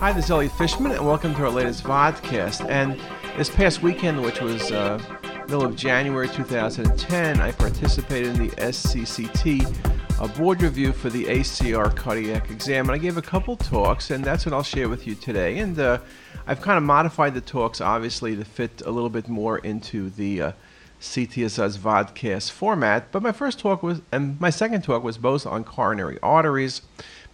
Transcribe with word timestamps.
Hi, 0.00 0.14
this 0.14 0.24
is 0.24 0.30
Elliot 0.30 0.52
Fishman, 0.52 0.92
and 0.92 1.06
welcome 1.06 1.34
to 1.34 1.42
our 1.42 1.50
latest 1.50 1.84
vodcast. 1.84 2.66
And 2.70 2.98
this 3.36 3.50
past 3.50 3.82
weekend, 3.82 4.22
which 4.22 4.40
was 4.40 4.72
uh, 4.72 4.98
middle 5.40 5.62
of 5.62 5.76
January 5.76 6.26
2010, 6.26 7.38
I 7.38 7.52
participated 7.52 8.28
in 8.28 8.48
the 8.48 8.56
SCCT 8.56 10.18
a 10.18 10.26
board 10.26 10.62
review 10.62 10.92
for 10.92 11.10
the 11.10 11.26
ACR 11.26 11.94
cardiac 11.94 12.50
exam, 12.50 12.86
and 12.86 12.92
I 12.92 12.96
gave 12.96 13.18
a 13.18 13.22
couple 13.22 13.56
talks, 13.56 14.10
and 14.10 14.24
that's 14.24 14.46
what 14.46 14.54
I'll 14.54 14.62
share 14.62 14.88
with 14.88 15.06
you 15.06 15.14
today. 15.14 15.58
And 15.58 15.78
uh, 15.78 15.98
I've 16.46 16.62
kind 16.62 16.78
of 16.78 16.82
modified 16.82 17.34
the 17.34 17.42
talks, 17.42 17.82
obviously, 17.82 18.34
to 18.36 18.44
fit 18.46 18.80
a 18.86 18.90
little 18.90 19.10
bit 19.10 19.28
more 19.28 19.58
into 19.58 20.08
the 20.08 20.40
uh, 20.40 20.52
CTisus 20.98 21.76
vodcast 21.76 22.50
format. 22.52 23.12
But 23.12 23.22
my 23.22 23.32
first 23.32 23.58
talk 23.58 23.82
was, 23.82 24.00
and 24.10 24.40
my 24.40 24.48
second 24.48 24.82
talk 24.82 25.02
was 25.02 25.18
both 25.18 25.46
on 25.46 25.62
coronary 25.62 26.18
arteries 26.22 26.80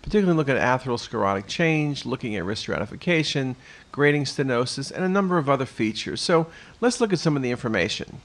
particularly 0.06 0.37
looking 0.37 0.56
at 0.56 0.80
atherosclerotic 0.80 1.48
change, 1.48 2.06
looking 2.06 2.37
at 2.37 2.45
risk 2.45 2.62
stratification, 2.62 3.56
grading 3.91 4.23
stenosis, 4.23 4.92
and 4.92 5.05
a 5.05 5.09
number 5.09 5.37
of 5.37 5.51
other 5.51 5.66
features. 5.66 6.20
So 6.20 6.47
let's 6.80 7.01
look 7.01 7.12
at 7.12 7.19
some 7.19 7.34
of 7.34 7.42
the 7.42 7.51
information. 7.51 8.20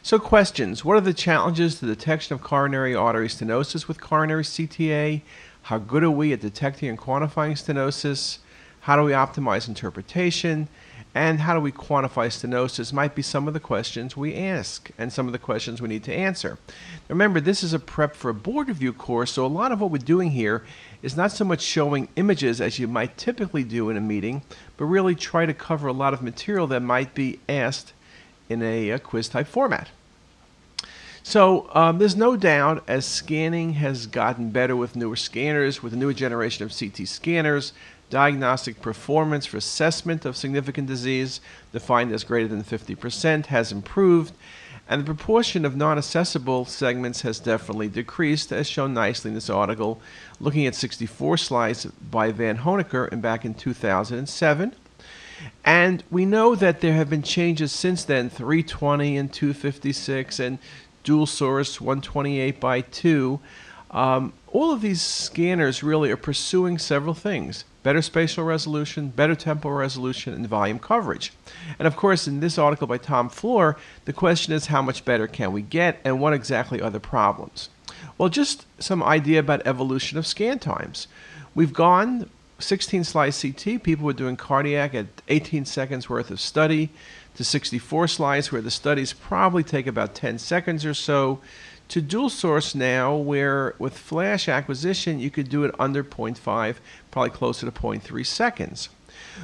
So 0.00 0.20
questions, 0.20 0.84
what 0.84 0.96
are 0.96 1.00
the 1.00 1.12
challenges 1.12 1.80
to 1.80 1.86
detection 1.86 2.34
of 2.34 2.42
coronary 2.42 2.94
artery 2.94 3.26
stenosis 3.26 3.88
with 3.88 4.00
coronary 4.00 4.44
CTA? 4.44 5.22
How 5.62 5.78
good 5.78 6.04
are 6.04 6.10
we 6.10 6.32
at 6.32 6.40
detecting 6.40 6.88
and 6.88 6.96
quantifying 6.96 7.54
stenosis? 7.54 8.38
How 8.82 8.94
do 8.94 9.02
we 9.02 9.10
optimize 9.10 9.66
interpretation? 9.66 10.68
And 11.16 11.40
how 11.40 11.54
do 11.54 11.60
we 11.60 11.70
quantify 11.70 12.26
stenosis 12.26 12.92
might 12.92 13.14
be 13.14 13.22
some 13.22 13.46
of 13.46 13.54
the 13.54 13.60
questions 13.60 14.16
we 14.16 14.34
ask 14.34 14.90
and 14.98 15.12
some 15.12 15.26
of 15.26 15.32
the 15.32 15.38
questions 15.38 15.80
we 15.80 15.88
need 15.88 16.02
to 16.04 16.12
answer. 16.12 16.58
Remember, 17.08 17.40
this 17.40 17.62
is 17.62 17.72
a 17.72 17.78
prep 17.78 18.16
for 18.16 18.30
a 18.30 18.34
board 18.34 18.66
review 18.66 18.92
course, 18.92 19.30
so 19.30 19.46
a 19.46 19.48
lot 19.48 19.70
of 19.70 19.80
what 19.80 19.92
we're 19.92 19.98
doing 19.98 20.32
here 20.32 20.64
is 21.04 21.16
not 21.16 21.30
so 21.30 21.44
much 21.44 21.60
showing 21.60 22.08
images 22.16 22.60
as 22.60 22.78
you 22.78 22.88
might 22.88 23.18
typically 23.18 23.62
do 23.62 23.90
in 23.90 23.96
a 23.96 24.00
meeting, 24.00 24.42
but 24.78 24.86
really 24.86 25.14
try 25.14 25.44
to 25.44 25.52
cover 25.52 25.86
a 25.86 25.92
lot 25.92 26.14
of 26.14 26.22
material 26.22 26.66
that 26.66 26.80
might 26.80 27.14
be 27.14 27.38
asked 27.46 27.92
in 28.48 28.62
a, 28.62 28.90
a 28.90 28.98
quiz 28.98 29.28
type 29.28 29.46
format. 29.46 29.90
So 31.22 31.70
um, 31.74 31.98
there's 31.98 32.16
no 32.16 32.36
doubt 32.36 32.84
as 32.88 33.04
scanning 33.04 33.74
has 33.74 34.06
gotten 34.06 34.50
better 34.50 34.74
with 34.74 34.96
newer 34.96 35.16
scanners, 35.16 35.82
with 35.82 35.92
the 35.92 35.98
newer 35.98 36.12
generation 36.14 36.64
of 36.64 36.76
CT 36.76 37.06
scanners, 37.06 37.72
diagnostic 38.08 38.80
performance 38.80 39.44
for 39.44 39.58
assessment 39.58 40.24
of 40.24 40.36
significant 40.36 40.86
disease, 40.86 41.40
defined 41.72 42.12
as 42.12 42.24
greater 42.24 42.48
than 42.48 42.62
50%, 42.62 43.46
has 43.46 43.72
improved, 43.72 44.32
and 44.88 45.00
the 45.00 45.06
proportion 45.06 45.64
of 45.64 45.76
non 45.76 45.96
accessible 45.96 46.64
segments 46.66 47.22
has 47.22 47.40
definitely 47.40 47.88
decreased, 47.88 48.52
as 48.52 48.68
shown 48.68 48.92
nicely 48.92 49.30
in 49.30 49.34
this 49.34 49.48
article, 49.48 50.00
looking 50.40 50.66
at 50.66 50.74
64 50.74 51.38
slice 51.38 51.84
by 51.86 52.30
Vanhoenacker 52.32 53.10
and 53.10 53.22
back 53.22 53.44
in 53.44 53.54
2007. 53.54 54.74
And 55.64 56.04
we 56.10 56.26
know 56.26 56.54
that 56.54 56.80
there 56.80 56.92
have 56.94 57.10
been 57.10 57.22
changes 57.22 57.72
since 57.72 58.04
then 58.04 58.28
320 58.28 59.16
and 59.16 59.32
256 59.32 60.38
and 60.38 60.58
dual 61.02 61.26
source 61.26 61.80
128 61.80 62.60
by 62.60 62.82
2. 62.82 63.40
Um, 63.90 64.32
all 64.48 64.72
of 64.72 64.80
these 64.80 65.00
scanners 65.00 65.82
really 65.82 66.10
are 66.10 66.16
pursuing 66.16 66.78
several 66.78 67.14
things 67.14 67.64
better 67.84 68.02
spatial 68.02 68.42
resolution, 68.42 69.10
better 69.10 69.36
temporal 69.36 69.74
resolution, 69.74 70.34
and 70.34 70.48
volume 70.48 70.80
coverage. 70.80 71.32
And 71.78 71.86
of 71.86 71.94
course, 71.94 72.26
in 72.26 72.40
this 72.40 72.58
article 72.58 72.88
by 72.88 72.98
Tom 72.98 73.30
Flohr, 73.30 73.76
the 74.06 74.12
question 74.12 74.52
is 74.52 74.66
how 74.66 74.82
much 74.82 75.04
better 75.04 75.28
can 75.28 75.52
we 75.52 75.62
get 75.62 76.00
and 76.04 76.18
what 76.18 76.32
exactly 76.32 76.80
are 76.80 76.90
the 76.90 76.98
problems? 76.98 77.68
Well, 78.18 78.30
just 78.30 78.66
some 78.82 79.02
idea 79.02 79.38
about 79.38 79.66
evolution 79.66 80.18
of 80.18 80.26
scan 80.26 80.58
times. 80.58 81.06
We've 81.54 81.72
gone 81.72 82.30
16 82.58 83.04
slice 83.04 83.42
CT, 83.42 83.82
people 83.82 84.06
were 84.06 84.12
doing 84.12 84.36
cardiac 84.36 84.94
at 84.94 85.06
18 85.28 85.64
seconds 85.66 86.08
worth 86.08 86.30
of 86.30 86.40
study, 86.40 86.90
to 87.36 87.44
64 87.44 88.08
slice 88.08 88.52
where 88.52 88.62
the 88.62 88.70
studies 88.70 89.12
probably 89.12 89.64
take 89.64 89.86
about 89.86 90.14
10 90.14 90.38
seconds 90.38 90.84
or 90.84 90.94
so 90.94 91.40
to 91.88 92.00
dual 92.00 92.30
source 92.30 92.74
now, 92.74 93.14
where 93.14 93.74
with 93.78 93.96
flash 93.96 94.48
acquisition 94.48 95.18
you 95.18 95.30
could 95.30 95.48
do 95.48 95.64
it 95.64 95.74
under 95.78 96.02
0.5, 96.02 96.76
probably 97.10 97.30
closer 97.30 97.70
to 97.70 97.72
0.3 97.72 98.26
seconds. 98.26 98.88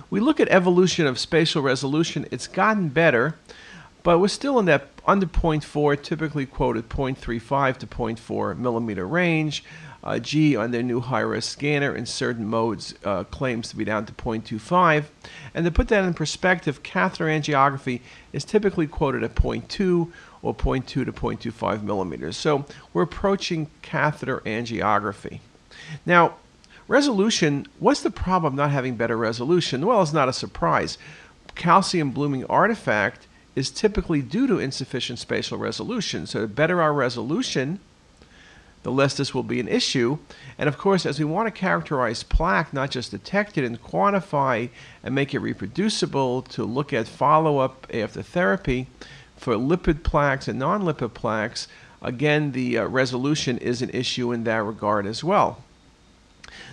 We 0.08 0.20
look 0.20 0.40
at 0.40 0.48
evolution 0.48 1.06
of 1.06 1.18
spatial 1.18 1.62
resolution, 1.62 2.26
it's 2.30 2.46
gotten 2.46 2.88
better, 2.88 3.36
but 4.02 4.18
we're 4.18 4.28
still 4.28 4.58
in 4.58 4.66
that 4.66 4.88
under 5.06 5.26
0.4, 5.26 6.02
typically 6.02 6.46
quoted 6.46 6.88
0.35 6.88 7.78
to 7.78 7.86
0.4 7.86 8.56
millimeter 8.56 9.06
range. 9.06 9.64
Uh, 10.02 10.18
GE 10.18 10.54
on 10.54 10.70
their 10.70 10.82
new 10.82 11.00
high-res 11.00 11.44
scanner 11.44 11.94
in 11.94 12.06
certain 12.06 12.46
modes 12.46 12.94
uh, 13.04 13.22
claims 13.24 13.68
to 13.68 13.76
be 13.76 13.84
down 13.84 14.06
to 14.06 14.12
0.25. 14.14 15.04
And 15.52 15.66
to 15.66 15.70
put 15.70 15.88
that 15.88 16.04
in 16.04 16.14
perspective, 16.14 16.82
catheter 16.82 17.26
angiography 17.26 18.00
is 18.32 18.44
typically 18.44 18.86
quoted 18.86 19.22
at 19.22 19.34
0.2 19.34 20.10
or 20.42 20.54
0.2 20.54 20.86
to 20.86 21.04
0.25 21.04 21.82
millimeters. 21.82 22.36
So 22.36 22.64
we're 22.92 23.02
approaching 23.02 23.68
catheter 23.82 24.40
angiography. 24.40 25.40
Now, 26.06 26.36
resolution, 26.88 27.66
what's 27.78 28.02
the 28.02 28.10
problem 28.10 28.54
of 28.54 28.56
not 28.56 28.70
having 28.70 28.96
better 28.96 29.16
resolution? 29.16 29.86
Well, 29.86 30.02
it's 30.02 30.12
not 30.12 30.28
a 30.28 30.32
surprise. 30.32 30.98
Calcium 31.54 32.10
blooming 32.10 32.44
artifact 32.46 33.26
is 33.56 33.70
typically 33.70 34.22
due 34.22 34.46
to 34.46 34.58
insufficient 34.58 35.18
spatial 35.18 35.58
resolution. 35.58 36.26
So 36.26 36.40
the 36.40 36.46
better 36.46 36.80
our 36.80 36.92
resolution, 36.92 37.80
the 38.82 38.92
less 38.92 39.14
this 39.16 39.34
will 39.34 39.42
be 39.42 39.60
an 39.60 39.68
issue. 39.68 40.18
And 40.56 40.68
of 40.68 40.78
course, 40.78 41.04
as 41.04 41.18
we 41.18 41.24
want 41.24 41.48
to 41.48 41.50
characterize 41.50 42.22
plaque, 42.22 42.72
not 42.72 42.90
just 42.90 43.10
detect 43.10 43.58
it 43.58 43.64
and 43.64 43.82
quantify 43.82 44.70
and 45.02 45.14
make 45.14 45.34
it 45.34 45.40
reproducible 45.40 46.42
to 46.42 46.64
look 46.64 46.92
at 46.92 47.08
follow 47.08 47.58
up 47.58 47.86
after 47.92 48.22
therapy, 48.22 48.86
for 49.40 49.54
lipid 49.54 50.02
plaques 50.02 50.48
and 50.48 50.58
non 50.58 50.82
lipid 50.82 51.14
plaques, 51.14 51.66
again, 52.02 52.52
the 52.52 52.76
uh, 52.76 52.84
resolution 52.84 53.56
is 53.56 53.80
an 53.80 53.88
issue 53.88 54.32
in 54.32 54.44
that 54.44 54.62
regard 54.62 55.06
as 55.06 55.24
well. 55.24 55.64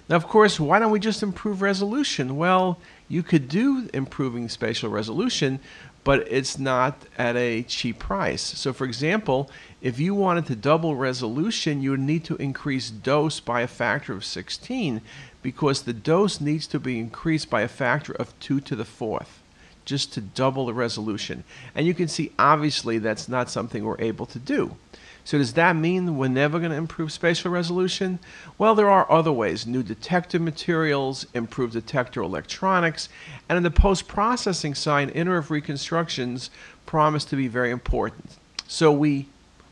Now, 0.10 0.18
of 0.18 0.28
course, 0.28 0.60
why 0.60 0.78
don't 0.78 0.92
we 0.92 1.00
just 1.00 1.24
improve 1.24 1.62
resolution? 1.62 2.36
Well, 2.36 2.78
you 3.08 3.24
could 3.24 3.48
do 3.48 3.90
improving 3.94 4.50
spatial 4.50 4.90
resolution, 4.90 5.62
but 6.04 6.28
it's 6.30 6.60
not 6.60 7.04
at 7.18 7.38
a 7.38 7.64
cheap 7.64 8.00
price. 8.00 8.42
So, 8.42 8.74
for 8.74 8.84
example, 8.84 9.50
if 9.82 9.98
you 9.98 10.14
wanted 10.14 10.46
to 10.48 10.56
double 10.58 10.98
resolution, 10.98 11.82
you 11.82 11.92
would 11.92 12.02
need 12.02 12.26
to 12.26 12.36
increase 12.36 12.90
dose 12.90 13.40
by 13.40 13.62
a 13.62 13.68
factor 13.68 14.12
of 14.12 14.26
16 14.26 15.00
because 15.42 15.84
the 15.84 15.94
dose 15.94 16.42
needs 16.42 16.68
to 16.68 16.82
be 16.82 17.00
increased 17.00 17.50
by 17.50 17.62
a 17.62 17.70
factor 17.70 18.12
of 18.12 18.38
2 18.42 18.60
to 18.60 18.76
the 18.76 18.84
fourth 18.84 19.42
just 19.88 20.14
to 20.14 20.22
double 20.22 20.66
the 20.66 20.74
resolution. 20.74 21.46
And 21.74 21.88
you 21.88 21.94
can 21.94 22.10
see 22.10 22.34
obviously 22.38 23.00
that's 23.00 23.30
not 23.30 23.50
something 23.50 23.84
we're 23.84 24.00
able 24.02 24.26
to 24.28 24.38
do. 24.38 24.76
So 25.24 25.38
does 25.38 25.54
that 25.54 25.76
mean 25.76 26.18
we're 26.18 26.28
never 26.28 26.60
going 26.60 26.72
to 26.72 26.78
improve 26.78 27.12
spatial 27.12 27.52
resolution? 27.52 28.20
Well, 28.58 28.76
there 28.76 28.90
are 28.90 29.10
other 29.12 29.32
ways. 29.32 29.66
New 29.66 29.84
detector 29.84 30.40
materials, 30.40 31.26
improved 31.34 31.74
detector 31.74 32.22
electronics, 32.22 33.10
and 33.50 33.58
in 33.58 33.64
the 33.64 33.72
post-processing 33.72 34.76
side, 34.76 35.16
iterative 35.16 35.52
reconstructions 35.52 36.50
promise 36.86 37.26
to 37.26 37.36
be 37.36 37.48
very 37.48 37.72
important. 37.72 38.38
So 38.68 38.92
we 38.92 39.28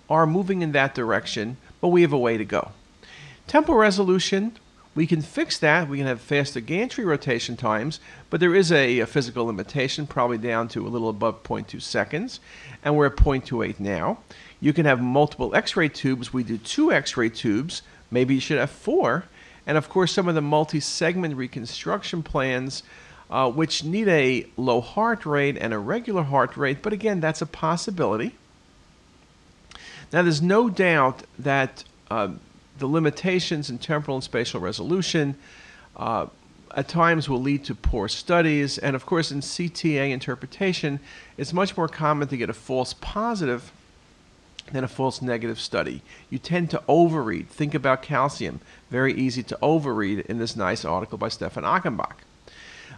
are 0.09 0.25
moving 0.25 0.61
in 0.61 0.71
that 0.71 0.95
direction, 0.95 1.57
but 1.81 1.89
we 1.89 2.01
have 2.03 2.13
a 2.13 2.17
way 2.17 2.37
to 2.37 2.45
go. 2.45 2.71
Temporal 3.47 3.77
resolution, 3.77 4.57
we 4.95 5.05
can 5.05 5.21
fix 5.21 5.59
that. 5.59 5.89
We 5.89 5.97
can 5.97 6.07
have 6.07 6.21
faster 6.21 6.61
gantry 6.61 7.03
rotation 7.03 7.57
times, 7.57 7.99
but 8.29 8.39
there 8.39 8.55
is 8.55 8.71
a, 8.71 8.99
a, 8.99 9.05
physical 9.05 9.45
limitation, 9.45 10.07
probably 10.07 10.37
down 10.37 10.69
to 10.69 10.87
a 10.87 10.89
little 10.89 11.09
above 11.09 11.43
0.2 11.43 11.81
seconds, 11.81 12.39
and 12.83 12.95
we're 12.95 13.07
at 13.07 13.17
0.28 13.17 13.79
now. 13.79 14.19
You 14.61 14.71
can 14.71 14.85
have 14.85 15.01
multiple 15.01 15.53
X-ray 15.53 15.89
tubes. 15.89 16.33
We 16.33 16.43
do 16.43 16.57
two 16.57 16.93
X-ray 16.93 17.29
tubes. 17.29 17.81
Maybe 18.09 18.35
you 18.35 18.39
should 18.39 18.57
have 18.57 18.71
four. 18.71 19.25
And 19.67 19.77
of 19.77 19.89
course, 19.89 20.13
some 20.13 20.29
of 20.29 20.35
the 20.35 20.41
multi-segment 20.41 21.35
reconstruction 21.35 22.23
plans, 22.23 22.83
uh, 23.29 23.51
which 23.51 23.83
need 23.83 24.07
a 24.07 24.47
low 24.55 24.79
heart 24.79 25.25
rate 25.25 25.57
and 25.59 25.73
a 25.73 25.79
regular 25.79 26.23
heart 26.23 26.55
rate, 26.55 26.81
but 26.81 26.93
again, 26.93 27.19
that's 27.19 27.41
a 27.41 27.45
possibility. 27.45 28.35
Now, 30.13 30.21
there's 30.21 30.41
no 30.41 30.69
doubt 30.69 31.23
that 31.37 31.83
uh, 32.09 32.29
the 32.77 32.87
limitations 32.87 33.69
in 33.69 33.77
temporal 33.77 34.17
and 34.17 34.23
spatial 34.23 34.59
resolution 34.59 35.35
uh, 35.95 36.27
at 36.75 36.87
times 36.87 37.29
will 37.29 37.41
lead 37.41 37.63
to 37.65 37.75
poor 37.75 38.07
studies. 38.07 38.77
And 38.77 38.95
of 38.95 39.05
course, 39.05 39.31
in 39.31 39.39
CTA 39.39 40.11
interpretation, 40.11 40.99
it's 41.37 41.53
much 41.53 41.77
more 41.77 41.87
common 41.87 42.27
to 42.27 42.37
get 42.37 42.49
a 42.49 42.53
false 42.53 42.93
positive 42.93 43.71
than 44.71 44.83
a 44.83 44.87
false 44.87 45.21
negative 45.21 45.59
study. 45.59 46.01
You 46.29 46.39
tend 46.39 46.71
to 46.71 46.81
overread. 46.89 47.47
Think 47.47 47.75
about 47.75 48.01
calcium. 48.01 48.61
Very 48.89 49.13
easy 49.13 49.43
to 49.43 49.57
overread 49.61 50.25
in 50.25 50.37
this 50.39 50.55
nice 50.55 50.83
article 50.83 51.17
by 51.17 51.29
Stefan 51.29 51.63
Achenbach. 51.63 52.15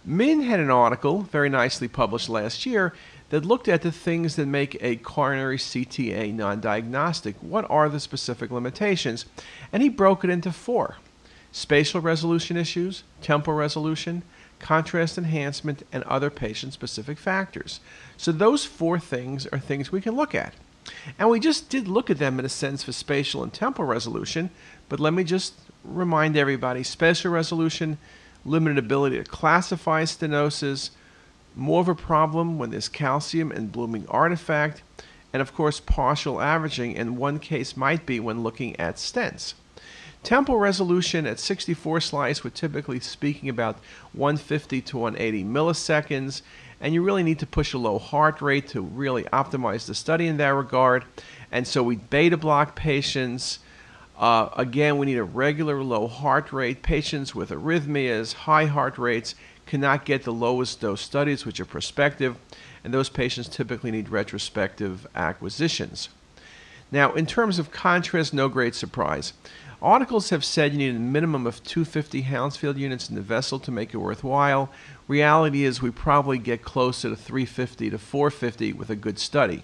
Min 0.06 0.42
had 0.42 0.62
an 0.62 0.70
article, 0.70 1.24
very 1.24 1.50
nicely 1.50 1.90
published 1.90 2.30
last 2.30 2.66
year, 2.66 2.94
that 3.30 3.46
looked 3.46 3.68
at 3.68 3.82
the 3.82 3.92
things 3.92 4.36
that 4.36 4.46
make 4.46 4.78
a 4.82 4.96
coronary 4.98 5.58
CTA 5.58 6.34
non 6.34 6.62
diagnostic. 6.62 7.36
What 7.42 7.70
are 7.70 7.90
the 7.90 8.00
specific 8.00 8.52
limitations? 8.52 9.26
And 9.72 9.84
he 9.84 9.90
broke 9.90 10.24
it 10.24 10.30
into 10.30 10.52
four 10.52 10.98
spatial 11.52 12.02
resolution 12.02 12.56
issues, 12.58 13.04
temporal 13.22 13.58
resolution, 13.58 14.22
contrast 14.60 15.18
enhancement, 15.18 15.84
and 15.92 16.04
other 16.04 16.30
patient 16.30 16.74
specific 16.74 17.18
factors. 17.18 17.80
So, 18.16 18.32
those 18.32 18.66
four 18.66 19.00
things 19.00 19.48
are 19.48 19.60
things 19.60 19.92
we 19.92 20.02
can 20.02 20.16
look 20.16 20.36
at. 20.36 20.54
And 21.20 21.30
we 21.30 21.40
just 21.40 21.70
did 21.70 21.88
look 21.88 22.10
at 22.10 22.18
them 22.18 22.40
in 22.40 22.46
a 22.46 22.50
sense 22.50 22.84
for 22.84 22.92
spatial 22.92 23.44
and 23.44 23.52
temporal 23.52 23.90
resolution, 23.90 24.50
but 24.88 25.00
let 25.00 25.14
me 25.14 25.24
just 25.24 25.54
remind 25.84 26.38
everybody 26.38 26.84
spatial 26.84 27.32
resolution, 27.32 27.98
limited 28.46 28.78
ability 28.78 29.18
to 29.18 29.24
classify 29.24 30.04
stenosis, 30.04 30.92
more 31.58 31.82
of 31.82 31.90
a 31.90 31.96
problem 31.96 32.58
when 32.58 32.70
there's 32.70 32.88
calcium 32.88 33.52
and 33.52 33.72
blooming 33.72 34.08
artifact, 34.08 34.84
and 35.34 35.42
of 35.42 35.54
course, 35.54 35.80
partial 35.80 36.40
averaging 36.40 36.94
in 36.94 37.18
one 37.18 37.40
case 37.40 37.76
might 37.76 38.06
be 38.06 38.20
when 38.20 38.44
looking 38.44 38.80
at 38.80 38.96
stents. 38.96 39.54
Temporal 40.24 40.60
resolution 40.60 41.26
at 41.26 41.40
64 41.40 42.02
slice, 42.02 42.44
we're 42.44 42.50
typically 42.50 43.00
speaking 43.00 43.50
about 43.50 43.78
150 44.14 44.82
to 44.82 44.98
180 44.98 45.44
milliseconds, 45.44 46.42
and 46.80 46.94
you 46.94 47.02
really 47.02 47.24
need 47.24 47.40
to 47.40 47.48
push 47.48 47.74
a 47.74 47.78
low 47.78 47.98
heart 47.98 48.42
rate 48.42 48.68
to 48.68 48.82
really 48.82 49.24
optimize 49.26 49.88
the 49.88 49.96
study 49.96 50.28
in 50.28 50.38
that 50.38 50.50
regard. 50.50 51.06
And 51.52 51.66
so 51.66 51.82
we 51.82 51.96
beta 51.96 52.38
block 52.38 52.76
patients. 52.76 53.60
Uh, 54.18 54.50
again, 54.58 54.98
we 54.98 55.06
need 55.06 55.18
a 55.18 55.24
regular 55.24 55.84
low 55.84 56.08
heart 56.08 56.52
rate. 56.52 56.82
Patients 56.82 57.36
with 57.36 57.52
arrhythmias, 57.52 58.34
high 58.34 58.66
heart 58.66 58.98
rates 58.98 59.36
cannot 59.68 60.06
get 60.06 60.24
the 60.24 60.34
lowest 60.34 60.82
dose 60.82 61.02
studies, 61.02 61.46
which 61.46 61.60
are 61.60 61.66
prospective, 61.66 62.38
and 62.84 62.94
those 62.94 63.10
patients 63.10 63.48
typically 63.48 63.92
need 63.92 64.10
retrospective 64.10 65.06
acquisitions. 65.14 66.10
Now, 66.92 67.14
in 67.14 67.26
terms 67.26 67.60
of 67.60 67.70
contrast, 67.70 68.34
no 68.34 68.48
great 68.48 68.74
surprise. 68.74 69.34
Articles 69.82 70.32
have 70.32 70.44
said 70.44 70.72
you 70.72 70.80
need 70.80 70.96
a 70.96 71.00
minimum 71.00 71.46
of 71.46 71.64
250 71.64 72.22
Hounsfield 72.22 72.78
units 72.78 73.10
in 73.10 73.16
the 73.16 73.22
vessel 73.22 73.60
to 73.60 73.72
make 73.72 73.94
it 73.94 73.98
worthwhile. 73.98 74.72
Reality 75.08 75.66
is 75.66 75.82
we 75.82 75.92
probably 75.92 76.40
get 76.40 76.64
closer 76.64 77.10
to 77.10 77.16
350 77.16 77.92
to 77.92 77.98
450 78.00 78.74
with 78.74 78.90
a 78.90 78.96
good 78.96 79.20
study. 79.20 79.64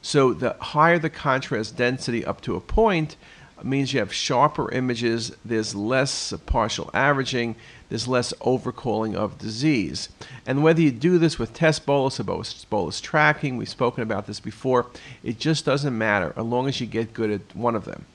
So 0.00 0.32
the 0.32 0.56
higher 0.60 0.98
the 0.98 1.10
contrast 1.10 1.76
density 1.76 2.24
up 2.24 2.40
to 2.42 2.56
a 2.56 2.60
point 2.60 3.16
means 3.64 3.92
you 3.92 4.00
have 4.00 4.12
sharper 4.12 4.70
images, 4.70 5.32
there's 5.44 5.74
less 5.74 6.32
partial 6.46 6.90
averaging, 6.94 7.56
there's 7.88 8.08
less 8.08 8.32
overcalling 8.40 9.14
of 9.14 9.38
disease. 9.38 10.08
And 10.46 10.62
whether 10.62 10.80
you 10.80 10.90
do 10.90 11.18
this 11.18 11.38
with 11.38 11.52
test 11.52 11.84
bolus 11.86 12.20
or 12.20 12.24
bolus 12.24 13.00
tracking, 13.00 13.56
we've 13.56 13.68
spoken 13.68 14.02
about 14.02 14.26
this 14.26 14.40
before, 14.40 14.86
it 15.22 15.38
just 15.38 15.64
doesn't 15.64 15.96
matter 15.96 16.32
as 16.36 16.44
long 16.44 16.68
as 16.68 16.80
you 16.80 16.86
get 16.86 17.12
good 17.12 17.30
at 17.30 17.56
one 17.56 17.74
of 17.74 17.84
them. 17.84 18.06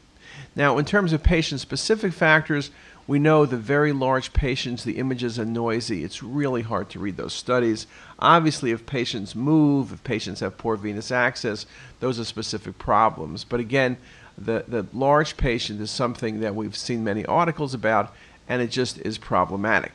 Now, 0.56 0.78
in 0.78 0.86
terms 0.86 1.12
of 1.12 1.22
patient 1.22 1.62
specific 1.62 2.14
factors, 2.14 2.72
we 3.08 3.20
know 3.20 3.46
the 3.46 3.58
very 3.58 3.92
large 3.92 4.34
patients, 4.34 4.84
the 4.84 4.98
images 4.98 5.38
are 5.38 5.46
noisy. 5.46 6.04
It's 6.04 6.24
really 6.24 6.64
hard 6.64 6.90
to 6.90 7.00
read 7.00 7.18
those 7.18 7.34
studies. 7.34 7.86
Obviously, 8.18 8.72
if 8.72 8.86
patients 8.86 9.36
move, 9.36 9.92
if 9.92 10.04
patients 10.04 10.40
have 10.40 10.58
poor 10.58 10.76
venous 10.76 11.12
access, 11.12 11.68
those 12.00 12.20
are 12.20 12.24
specific 12.24 12.80
problems. 12.80 13.44
But 13.44 13.60
again, 13.60 13.98
the, 14.38 14.66
the 14.68 14.86
large 14.94 15.38
patient 15.38 15.82
is 15.82 15.92
something 15.92 16.40
that 16.42 16.56
we've 16.56 16.76
seen 16.76 17.04
many 17.04 17.26
articles 17.26 17.74
about, 17.74 18.14
and 18.48 18.62
it 18.62 18.70
just 18.70 18.98
is 19.00 19.18
problematic. 19.18 19.94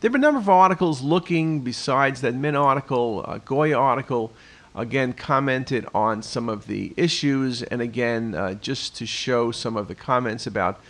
There 0.00 0.08
have 0.08 0.12
been 0.12 0.22
a 0.22 0.26
number 0.26 0.40
of 0.40 0.48
articles 0.48 1.02
looking, 1.02 1.60
besides 1.60 2.20
that 2.20 2.34
Min 2.34 2.56
article, 2.56 3.24
uh, 3.26 3.38
Goya 3.38 3.76
article, 3.76 4.32
again 4.74 5.12
commented 5.12 5.86
on 5.94 6.22
some 6.22 6.48
of 6.48 6.66
the 6.66 6.94
issues 6.96 7.62
and 7.62 7.82
again 7.82 8.34
uh, 8.34 8.54
just 8.54 8.94
to 8.96 9.06
show 9.06 9.50
some 9.50 9.76
of 9.76 9.88
the 9.88 9.94
comments 9.94 10.46
about 10.46 10.80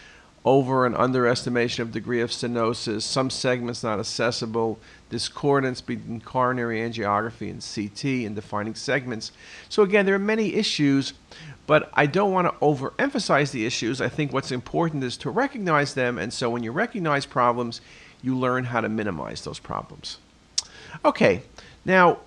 over 0.44 0.86
and 0.86 0.96
underestimation 0.96 1.82
of 1.82 1.92
degree 1.92 2.20
of 2.20 2.30
stenosis, 2.30 3.02
some 3.02 3.28
segments 3.28 3.82
not 3.82 3.98
accessible, 3.98 4.78
discordance 5.10 5.80
between 5.80 6.20
coronary 6.20 6.78
angiography 6.80 7.50
and 7.50 7.60
CT 7.62 8.04
in 8.26 8.34
defining 8.34 8.74
segments. 8.74 9.32
So 9.68 9.82
again, 9.82 10.06
there 10.06 10.14
are 10.14 10.18
many 10.18 10.54
issues, 10.54 11.12
but 11.66 11.90
I 11.92 12.06
don't 12.06 12.32
want 12.32 12.48
to 12.48 12.58
overemphasize 12.64 13.50
the 13.50 13.66
issues. 13.66 14.00
I 14.00 14.08
think 14.08 14.32
what's 14.32 14.50
important 14.50 15.04
is 15.04 15.18
to 15.18 15.30
recognize 15.30 15.92
them, 15.92 16.16
and 16.16 16.32
so 16.32 16.48
when 16.48 16.62
you 16.62 16.72
recognize 16.72 17.26
problems, 17.26 17.82
you 18.22 18.36
learn 18.36 18.64
how 18.64 18.80
to 18.80 18.88
minimize 18.88 19.44
those 19.44 19.58
problems. 19.58 20.18
Okay, 21.04 21.42
now 21.84 22.18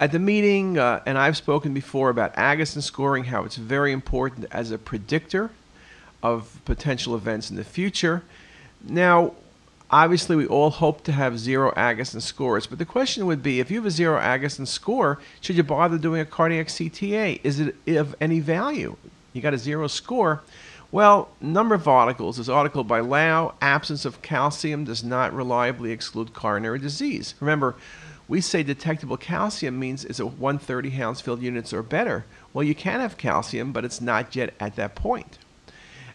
at 0.00 0.12
the 0.12 0.18
meeting, 0.18 0.78
uh, 0.78 1.02
and 1.04 1.18
I've 1.18 1.36
spoken 1.36 1.74
before 1.74 2.08
about 2.08 2.34
Agatston 2.34 2.82
scoring, 2.82 3.24
how 3.24 3.44
it's 3.44 3.56
very 3.56 3.92
important 3.92 4.46
as 4.50 4.70
a 4.70 4.78
predictor 4.78 5.50
of 6.24 6.58
potential 6.64 7.14
events 7.14 7.50
in 7.50 7.56
the 7.56 7.62
future. 7.62 8.22
Now, 8.82 9.34
obviously, 9.90 10.34
we 10.34 10.46
all 10.46 10.70
hope 10.70 11.04
to 11.04 11.12
have 11.12 11.38
zero 11.38 11.70
Agatston 11.72 12.22
scores, 12.22 12.66
but 12.66 12.78
the 12.78 12.86
question 12.86 13.26
would 13.26 13.42
be 13.42 13.60
if 13.60 13.70
you 13.70 13.76
have 13.76 13.86
a 13.86 13.90
zero 13.90 14.18
Agatston 14.18 14.66
score, 14.66 15.20
should 15.42 15.56
you 15.56 15.62
bother 15.62 15.98
doing 15.98 16.22
a 16.22 16.24
cardiac 16.24 16.68
CTA? 16.68 17.40
Is 17.44 17.60
it 17.60 17.76
of 17.88 18.16
any 18.22 18.40
value? 18.40 18.96
You 19.34 19.42
got 19.42 19.52
a 19.52 19.58
zero 19.58 19.86
score. 19.86 20.42
Well, 20.90 21.28
number 21.42 21.74
of 21.74 21.86
articles. 21.86 22.38
This 22.38 22.48
article 22.48 22.84
by 22.84 23.00
Lau, 23.00 23.54
absence 23.60 24.06
of 24.06 24.22
calcium 24.22 24.84
does 24.84 25.04
not 25.04 25.34
reliably 25.34 25.90
exclude 25.90 26.32
coronary 26.32 26.78
disease. 26.78 27.34
Remember, 27.40 27.74
we 28.28 28.40
say 28.40 28.62
detectable 28.62 29.18
calcium 29.18 29.78
means 29.78 30.06
it's 30.06 30.20
a 30.20 30.26
130 30.26 30.90
Hounsfield 30.90 31.42
units 31.42 31.74
or 31.74 31.82
better. 31.82 32.24
Well, 32.54 32.64
you 32.64 32.74
can 32.74 33.00
have 33.00 33.18
calcium, 33.18 33.72
but 33.72 33.84
it's 33.84 34.00
not 34.00 34.34
yet 34.34 34.54
at 34.58 34.76
that 34.76 34.94
point. 34.94 35.38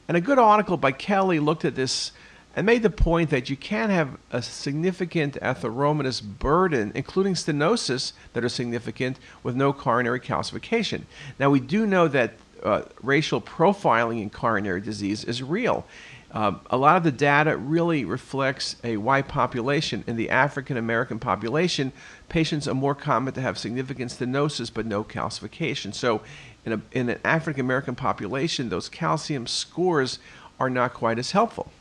And 0.10 0.18
a 0.18 0.22
good 0.22 0.40
article 0.40 0.76
by 0.76 0.92
Kelly 0.92 1.40
looked 1.40 1.64
at 1.66 1.76
this 1.76 2.14
and 2.56 2.66
made 2.66 2.82
the 2.82 2.90
point 2.90 3.30
that 3.30 3.48
you 3.48 3.56
can 3.56 3.92
have 3.92 4.18
a 4.32 4.42
significant 4.42 5.36
atheromatous 5.36 6.20
burden, 6.24 6.92
including 6.96 7.36
stenosis, 7.36 8.14
that 8.34 8.44
are 8.44 8.50
significant 8.50 9.20
with 9.44 9.56
no 9.56 9.72
coronary 9.72 10.20
calcification. 10.20 11.04
Now, 11.38 11.52
we 11.52 11.60
do 11.60 11.86
know 11.86 12.08
that 12.08 12.34
uh, 12.64 12.82
racial 13.04 13.40
profiling 13.40 14.20
in 14.20 14.32
coronary 14.32 14.82
disease 14.82 15.24
is 15.24 15.44
real. 15.44 15.86
Uh, 16.31 16.54
a 16.70 16.78
lot 16.78 16.96
of 16.96 17.04
the 17.04 17.12
data 17.12 17.58
really 17.58 18.06
reflects 18.06 18.76
a 18.84 18.98
white 18.98 19.28
population. 19.28 20.04
In 20.06 20.16
the 20.16 20.30
African 20.30 20.78
American 20.78 21.18
population, 21.18 21.92
patients 22.30 22.68
are 22.68 22.76
more 22.76 22.94
common 22.94 23.34
to 23.34 23.42
have 23.42 23.58
significant 23.58 24.12
stenosis 24.12 24.72
but 24.72 24.86
no 24.86 25.04
calcification. 25.04 25.94
So, 25.94 26.22
in, 26.66 26.74
a, 26.74 26.81
in 26.92 27.10
an 27.10 27.20
African 27.24 27.62
American 27.62 27.95
population, 27.95 28.69
those 28.69 28.90
calcium 28.90 29.48
scores 29.48 30.19
are 30.59 30.69
not 30.69 30.94
quite 30.94 31.18
as 31.18 31.31
helpful. 31.31 31.71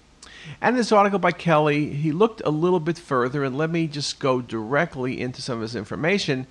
And 0.61 0.77
this 0.77 0.93
article 0.93 1.19
by 1.19 1.33
Kelly, 1.33 1.91
he 1.91 2.13
looked 2.13 2.41
a 2.45 2.51
little 2.51 2.81
bit 2.81 2.99
further, 2.99 3.45
and 3.45 3.59
let 3.59 3.71
me 3.71 3.87
just 3.87 4.19
go 4.19 4.41
directly 4.41 5.21
into 5.21 5.43
some 5.43 5.57
of 5.57 5.63
his 5.63 5.77
information. 5.77 6.47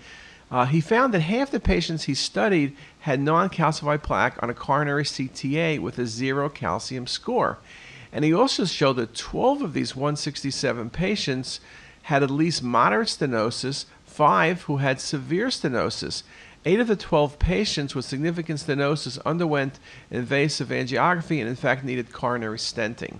Uh, 0.52 0.66
he 0.66 0.80
found 0.80 1.14
that 1.14 1.22
half 1.22 1.52
the 1.52 1.60
patients 1.60 2.04
he 2.04 2.14
studied 2.14 2.76
had 3.00 3.20
non 3.20 3.50
calcified 3.50 4.04
plaque 4.04 4.42
on 4.42 4.50
a 4.50 4.54
coronary 4.54 5.04
CTA 5.04 5.80
with 5.80 5.98
a 6.00 6.06
zero 6.06 6.48
calcium 6.48 7.08
score. 7.08 7.58
And 8.18 8.26
he 8.26 8.34
also 8.34 8.66
showed 8.66 8.94
that 8.94 9.14
12 9.14 9.62
of 9.62 9.74
these 9.74 9.96
167 9.96 10.90
patients 10.90 11.60
had 12.02 12.24
at 12.24 12.32
least 12.32 12.64
moderate 12.64 13.10
stenosis, 13.10 13.86
five 14.08 14.64
who 14.64 14.78
had 14.78 15.00
severe 15.00 15.50
stenosis. 15.50 16.24
Eight 16.66 16.80
of 16.80 16.88
the 16.88 16.96
12 16.96 17.38
patients 17.38 17.94
with 17.94 18.06
significant 18.06 18.60
stenosis 18.60 19.24
underwent 19.24 19.78
invasive 20.10 20.70
angiography 20.70 21.40
and, 21.40 21.48
in 21.48 21.56
fact, 21.56 21.84
needed 21.84 22.12
coronary 22.12 22.58
stenting. 22.58 23.18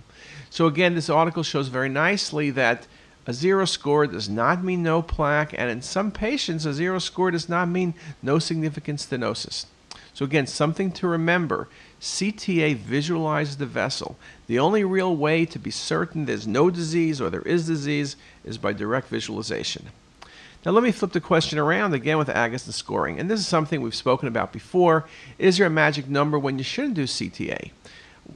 So, 0.50 0.66
again, 0.66 0.96
this 0.96 1.08
article 1.08 1.44
shows 1.44 1.68
very 1.68 1.88
nicely 1.88 2.50
that 2.50 2.88
a 3.24 3.32
zero 3.32 3.66
score 3.66 4.08
does 4.08 4.28
not 4.28 4.64
mean 4.64 4.82
no 4.82 5.00
plaque, 5.00 5.54
and 5.56 5.70
in 5.70 5.80
some 5.80 6.10
patients, 6.10 6.66
a 6.66 6.74
zero 6.74 6.98
score 6.98 7.30
does 7.30 7.48
not 7.48 7.68
mean 7.68 7.94
no 8.20 8.40
significant 8.40 8.98
stenosis. 8.98 9.66
So, 10.12 10.24
again, 10.24 10.48
something 10.48 10.90
to 10.90 11.06
remember 11.06 11.68
CTA 12.00 12.76
visualizes 12.76 13.56
the 13.56 13.66
vessel. 13.66 14.16
The 14.46 14.58
only 14.58 14.84
real 14.84 15.16
way 15.16 15.44
to 15.46 15.58
be 15.58 15.70
certain 15.70 16.24
there's 16.24 16.46
no 16.46 16.70
disease 16.70 17.20
or 17.20 17.30
there 17.30 17.42
is 17.42 17.66
disease 17.66 18.16
is 18.44 18.58
by 18.58 18.72
direct 18.72 19.08
visualization. 19.08 19.86
Now, 20.64 20.72
let 20.72 20.82
me 20.82 20.92
flip 20.92 21.12
the 21.12 21.20
question 21.20 21.58
around 21.58 21.94
again 21.94 22.18
with 22.18 22.28
Agatston 22.28 22.72
scoring. 22.72 23.18
And 23.18 23.30
this 23.30 23.40
is 23.40 23.46
something 23.46 23.80
we've 23.80 23.94
spoken 23.94 24.28
about 24.28 24.52
before. 24.52 25.06
Is 25.38 25.58
there 25.58 25.66
a 25.66 25.70
magic 25.70 26.08
number 26.08 26.38
when 26.38 26.58
you 26.58 26.64
shouldn't 26.64 26.94
do 26.94 27.04
CTA? 27.04 27.70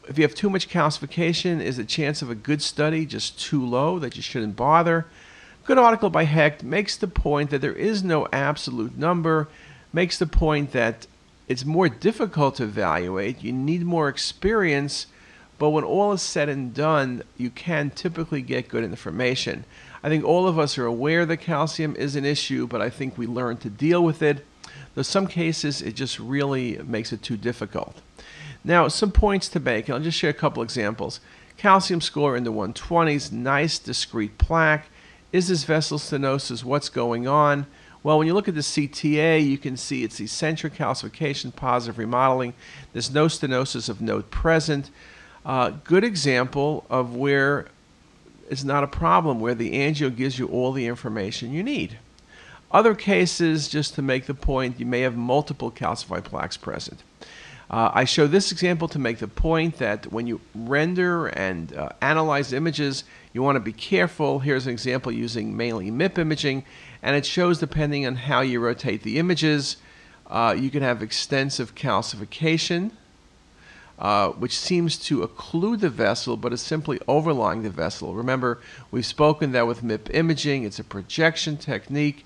If 0.09 0.19
you 0.19 0.23
have 0.23 0.35
too 0.35 0.49
much 0.49 0.69
calcification, 0.69 1.61
is 1.61 1.77
the 1.77 1.85
chance 1.85 2.23
of 2.23 2.31
a 2.31 2.35
good 2.35 2.63
study 2.63 3.05
just 3.07 3.41
too 3.41 3.65
low 3.65 3.99
that 3.99 4.17
you 4.17 4.23
shouldn't 4.23 4.57
bother? 4.57 5.07
Good 5.65 5.79
article 5.79 6.11
by 6.11 6.25
Hecht 6.25 6.63
makes 6.63 6.97
the 6.97 7.09
point 7.09 7.51
that 7.51 7.61
there 7.61 7.75
is 7.75 8.03
no 8.03 8.27
absolute 8.33 8.97
number, 8.97 9.49
makes 9.93 10.19
the 10.19 10.27
point 10.27 10.73
that 10.73 11.07
it's 11.49 11.65
more 11.65 11.89
difficult 11.89 12.57
to 12.57 12.65
evaluate. 12.65 13.43
You 13.43 13.53
need 13.53 13.85
more 13.85 14.09
experience, 14.09 15.07
but 15.59 15.71
when 15.71 15.85
all 15.85 16.13
is 16.13 16.23
said 16.23 16.49
and 16.49 16.73
done, 16.73 17.23
you 17.37 17.51
can 17.51 17.91
typically 17.91 18.43
get 18.43 18.69
good 18.69 18.85
information. 18.85 19.65
I 20.03 20.09
think 20.09 20.25
all 20.25 20.49
of 20.49 20.59
us 20.59 20.79
are 20.79 20.87
aware 20.87 21.25
that 21.27 21.37
calcium 21.39 21.95
is 21.97 22.17
an 22.17 22.25
issue, 22.25 22.67
but 22.67 22.83
I 22.83 22.91
think 22.91 23.17
we 23.17 23.27
learn 23.27 23.59
to 23.59 23.71
deal 23.71 24.03
with 24.03 24.23
it. 24.23 24.45
Though 24.95 25.03
some 25.03 25.27
cases 25.27 25.81
it 25.81 25.95
just 25.95 26.19
really 26.19 26.79
makes 26.79 27.13
it 27.13 27.23
too 27.23 27.37
difficult. 27.37 28.01
Now, 28.65 28.89
some 28.89 29.11
points 29.11 29.49
to 29.51 29.61
make, 29.61 29.89
and 29.89 29.97
I'll 29.97 30.03
just 30.03 30.19
share 30.19 30.31
a 30.31 30.35
couple 30.35 30.63
examples. 30.63 31.21
Calcium 31.57 32.01
score 32.01 32.37
in 32.37 32.45
the 32.45 32.53
120s, 32.53 33.33
nice 33.33 33.79
discrete 33.79 34.39
plaque. 34.39 34.87
Is 35.33 35.49
this 35.49 35.65
vessel 35.65 35.99
stenosis? 35.99 36.65
What's 36.65 36.89
going 36.89 37.27
on? 37.27 37.67
Well, 38.03 38.19
when 38.19 38.27
you 38.27 38.35
look 38.35 38.49
at 38.49 38.55
the 38.55 38.63
CTA, 38.63 39.47
you 39.47 39.59
can 39.59 39.77
see 39.77 40.03
it's 40.03 40.19
eccentric 40.19 40.75
calcification, 40.75 41.55
positive 41.55 41.99
remodeling. 41.99 42.53
There's 42.93 43.13
no 43.13 43.27
stenosis 43.27 43.89
of 43.89 44.01
note 44.01 44.31
present. 44.31 44.91
Uh, 45.47 45.71
good 45.85 46.03
example 46.03 46.85
of 46.91 47.15
where 47.15 47.67
it's 48.51 48.65
not 48.65 48.83
a 48.83 48.89
problem, 48.89 49.39
where 49.39 49.55
the 49.55 49.73
angio 49.73 50.15
gives 50.15 50.37
you 50.37 50.49
all 50.49 50.73
the 50.73 50.87
information 50.87 51.53
you 51.53 51.63
need. 51.63 51.99
Other 52.73 52.95
cases, 52.95 53.69
just 53.69 53.95
to 53.95 54.03
make 54.03 54.27
the 54.27 54.35
point, 54.35 54.81
you 54.81 54.87
may 54.87 55.03
have 55.03 55.17
multiple 55.17 55.71
calcified 55.71 56.25
plaques 56.25 56.57
present. 56.57 57.03
Uh, 57.71 57.91
I 57.95 58.05
show 58.05 58.27
this 58.27 58.51
example 58.51 58.89
to 58.89 58.99
make 58.99 59.19
the 59.19 59.29
point 59.29 59.79
that 59.79 60.11
when 60.13 60.27
you 60.27 60.41
render 60.55 61.29
and 61.29 61.75
uh, 61.75 61.91
analyze 62.03 62.53
images, 62.53 63.05
you 63.33 63.43
want 63.43 63.57
to 63.57 63.61
be 63.61 63.73
careful. 63.73 64.41
Here's 64.41 64.67
an 64.67 64.73
example 64.73 65.13
using 65.13 65.57
mainly 65.57 65.91
MIP 65.91 66.19
imaging, 66.19 66.65
and 67.03 67.17
it 67.17 67.27
shows 67.27 67.59
depending 67.59 68.07
on 68.07 68.17
how 68.17 68.41
you 68.41 68.61
rotate 68.61 69.03
the 69.03 69.19
images, 69.19 69.77
uh, 70.29 70.55
you 70.59 70.71
can 70.71 70.83
have 70.83 71.03
extensive 71.03 71.75
calcification, 71.75 72.93
uh, 73.99 74.29
which 74.31 74.59
seems 74.59 74.97
to 74.97 75.27
occlude 75.27 75.81
the 75.81 75.91
vessel 75.91 76.37
but 76.37 76.53
is 76.53 76.61
simply 76.61 76.99
overlying 77.07 77.63
the 77.63 77.71
vessel. 77.71 78.15
Remember, 78.15 78.61
we've 78.91 79.07
spoken 79.07 79.53
that 79.53 79.67
with 79.67 79.83
MIP 79.83 80.15
imaging, 80.15 80.65
it's 80.65 80.79
a 80.79 80.85
projection 80.85 81.57
technique 81.57 82.25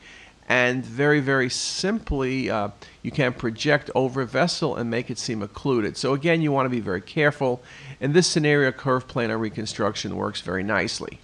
and 0.49 0.85
very, 0.85 1.18
very 1.18 1.50
simply, 1.50 2.49
uh, 2.49 2.68
you 3.02 3.11
can 3.11 3.33
project 3.33 3.90
over 3.95 4.23
a 4.23 4.26
vessel 4.26 4.76
and 4.76 4.88
make 4.88 5.11
it 5.11 5.18
seem 5.18 5.42
occluded. 5.42 5.97
So 5.97 6.14
again, 6.14 6.40
you 6.40 6.52
want 6.52 6.66
to 6.66 6.71
be 6.71 6.80
very 6.80 7.00
careful. 7.00 7.62
In 8.00 8.12
this 8.12 8.28
scenario, 8.28 8.71
curved 8.71 9.09
planar 9.09 9.40
reconstruction 9.40 10.14
works 10.14 10.40
very 10.40 10.62
nicely. 10.62 11.18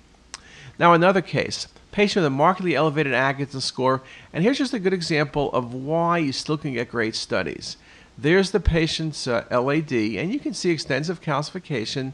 Now 0.77 0.93
another 0.93 1.23
case, 1.23 1.69
patient 1.93 2.23
with 2.23 2.27
a 2.27 2.31
markedly 2.31 2.75
elevated 2.75 3.13
Agatston 3.13 3.61
score, 3.61 4.03
and 4.33 4.43
here's 4.43 4.59
just 4.59 4.75
a 4.75 4.81
good 4.81 4.93
example 4.93 5.53
of 5.53 5.73
why 5.73 6.19
you 6.19 6.33
still 6.33 6.59
can 6.59 6.73
get 6.73 6.91
great 6.91 7.15
studies. 7.15 7.77
There's 8.19 8.51
the 8.51 8.61
patient's 8.61 9.27
uh, 9.27 9.45
LAD, 9.51 9.93
and 9.93 10.33
you 10.33 10.41
can 10.41 10.53
see 10.53 10.71
extensive 10.71 11.23
calcification. 11.23 12.13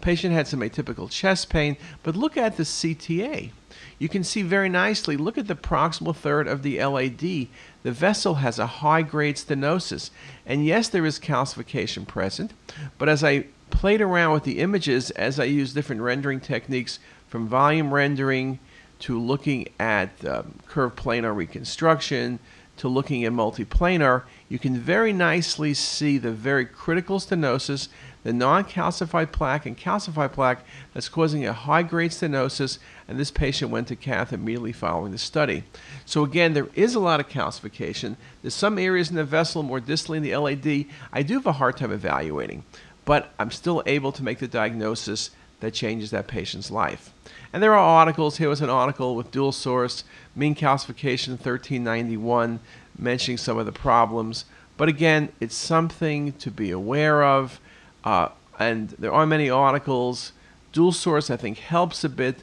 Patient 0.00 0.32
had 0.32 0.46
some 0.46 0.60
atypical 0.60 1.10
chest 1.10 1.48
pain, 1.48 1.76
but 2.02 2.14
look 2.16 2.36
at 2.36 2.56
the 2.56 2.62
CTA 2.62 3.50
you 3.98 4.08
can 4.08 4.24
see 4.24 4.42
very 4.42 4.68
nicely, 4.68 5.16
look 5.16 5.38
at 5.38 5.46
the 5.46 5.54
proximal 5.54 6.14
third 6.14 6.48
of 6.48 6.62
the 6.62 6.84
LAD. 6.84 7.18
The 7.18 7.48
vessel 7.84 8.36
has 8.36 8.58
a 8.58 8.66
high 8.66 9.02
grade 9.02 9.36
stenosis. 9.36 10.10
And 10.46 10.64
yes, 10.64 10.88
there 10.88 11.06
is 11.06 11.18
calcification 11.18 12.06
present, 12.06 12.52
but 12.98 13.08
as 13.08 13.22
I 13.22 13.46
played 13.70 14.00
around 14.00 14.32
with 14.32 14.44
the 14.44 14.58
images, 14.58 15.10
as 15.12 15.38
I 15.38 15.44
used 15.44 15.74
different 15.74 16.02
rendering 16.02 16.40
techniques 16.40 16.98
from 17.28 17.48
volume 17.48 17.92
rendering 17.92 18.58
to 19.04 19.20
looking 19.20 19.68
at 19.78 20.24
um, 20.24 20.54
curved 20.66 20.96
planar 20.96 21.34
reconstruction 21.34 22.38
to 22.78 22.88
looking 22.88 23.24
at 23.24 23.32
multiplanar, 23.32 24.22
you 24.48 24.58
can 24.58 24.76
very 24.76 25.12
nicely 25.12 25.74
see 25.74 26.18
the 26.18 26.32
very 26.32 26.64
critical 26.64 27.18
stenosis 27.18 27.88
the 28.24 28.32
non-calcified 28.32 29.30
plaque 29.30 29.66
and 29.66 29.76
calcified 29.76 30.32
plaque 30.32 30.64
that's 30.94 31.10
causing 31.10 31.46
a 31.46 31.52
high-grade 31.52 32.10
stenosis, 32.10 32.78
and 33.06 33.20
this 33.20 33.30
patient 33.30 33.70
went 33.70 33.86
to 33.88 33.94
cath 33.94 34.32
immediately 34.32 34.72
following 34.72 35.12
the 35.12 35.18
study. 35.18 35.62
So 36.06 36.24
again, 36.24 36.54
there 36.54 36.68
is 36.74 36.94
a 36.94 37.00
lot 37.00 37.20
of 37.20 37.28
calcification. 37.28 38.16
There's 38.40 38.54
some 38.54 38.78
areas 38.78 39.10
in 39.10 39.16
the 39.16 39.24
vessel 39.24 39.62
more 39.62 39.80
distally 39.80 40.16
in 40.16 40.22
the 40.22 40.34
LAD. 40.34 40.86
I 41.12 41.22
do 41.22 41.34
have 41.34 41.46
a 41.46 41.52
hard 41.52 41.76
time 41.76 41.92
evaluating, 41.92 42.64
but 43.04 43.34
I'm 43.38 43.50
still 43.50 43.82
able 43.84 44.12
to 44.12 44.24
make 44.24 44.38
the 44.38 44.48
diagnosis 44.48 45.30
that 45.60 45.74
changes 45.74 46.10
that 46.10 46.26
patient's 46.26 46.70
life. 46.70 47.12
And 47.54 47.62
there 47.62 47.72
are 47.72 47.78
articles. 47.78 48.38
Here 48.38 48.48
was 48.48 48.60
an 48.62 48.68
article 48.68 49.14
with 49.14 49.30
dual 49.30 49.52
source, 49.52 50.02
mean 50.34 50.56
calcification 50.56 51.34
1391, 51.34 52.58
mentioning 52.98 53.38
some 53.38 53.58
of 53.58 53.64
the 53.64 53.70
problems. 53.70 54.44
But 54.76 54.88
again, 54.88 55.28
it's 55.38 55.54
something 55.54 56.32
to 56.32 56.50
be 56.50 56.72
aware 56.72 57.22
of. 57.22 57.60
Uh, 58.02 58.30
and 58.58 58.88
there 58.98 59.12
are 59.12 59.24
many 59.24 59.48
articles. 59.48 60.32
Dual 60.72 60.90
source, 60.90 61.30
I 61.30 61.36
think, 61.36 61.58
helps 61.58 62.02
a 62.02 62.08
bit, 62.08 62.42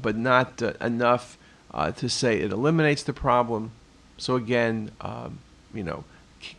but 0.00 0.16
not 0.16 0.62
uh, 0.62 0.74
enough 0.80 1.36
uh, 1.72 1.90
to 1.90 2.08
say 2.08 2.38
it 2.38 2.52
eliminates 2.52 3.02
the 3.02 3.12
problem. 3.12 3.72
So 4.16 4.36
again, 4.36 4.92
um, 5.00 5.40
you 5.74 5.82
know, 5.82 6.04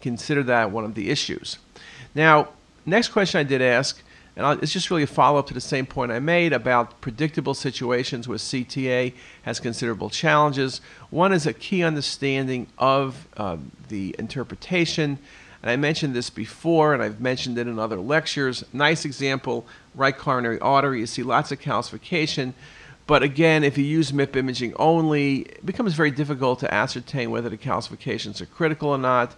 consider 0.02 0.44
that 0.44 0.72
one 0.72 0.84
of 0.84 0.94
the 0.94 1.10
issues. 1.10 1.60
Now, 2.14 2.50
next 2.86 3.14
question 3.14 3.40
I 3.40 3.44
did 3.44 3.62
ask, 3.62 4.02
and 4.36 4.62
it's 4.62 4.74
just 4.74 4.90
really 4.90 5.04
a 5.04 5.08
follow 5.08 5.40
up 5.40 5.48
to 5.48 5.54
the 5.54 5.62
same 5.62 5.86
point 5.86 6.12
I 6.12 6.20
made 6.20 6.52
about 6.52 7.00
predictable 7.02 7.54
situations 7.54 8.28
where 8.28 8.38
CTA 8.38 9.14
has 9.44 9.60
considerable 9.60 10.10
challenges. 10.10 10.82
One 11.10 11.32
is 11.32 11.46
a 11.46 11.54
key 11.54 11.84
understanding 11.84 12.68
of 12.78 13.28
uh, 13.38 13.58
the 13.88 14.16
interpretation 14.20 15.20
and 15.66 15.72
I 15.72 15.78
mentioned 15.78 16.14
this 16.14 16.30
before, 16.30 16.94
and 16.94 17.02
I've 17.02 17.20
mentioned 17.20 17.58
it 17.58 17.66
in 17.66 17.80
other 17.80 17.96
lectures. 17.98 18.64
Nice 18.72 19.04
example, 19.04 19.66
right 19.96 20.16
coronary 20.16 20.60
artery. 20.60 21.00
You 21.00 21.08
see 21.08 21.24
lots 21.24 21.52
of 21.52 21.60
calcification. 21.60 22.54
But 23.08 23.24
again, 23.24 23.64
if 23.64 23.76
you 23.76 23.84
use 23.84 24.12
MIP 24.12 24.36
imaging 24.36 24.76
only, 24.76 25.38
it 25.38 25.66
becomes 25.66 25.96
very 25.96 26.12
difficult 26.12 26.60
to 26.60 26.72
ascertain 26.72 27.32
whether 27.32 27.50
the 27.50 27.58
calcifications 27.58 28.42
are 28.42 28.46
critical 28.46 28.90
or 28.90 29.00
not. 29.00 29.34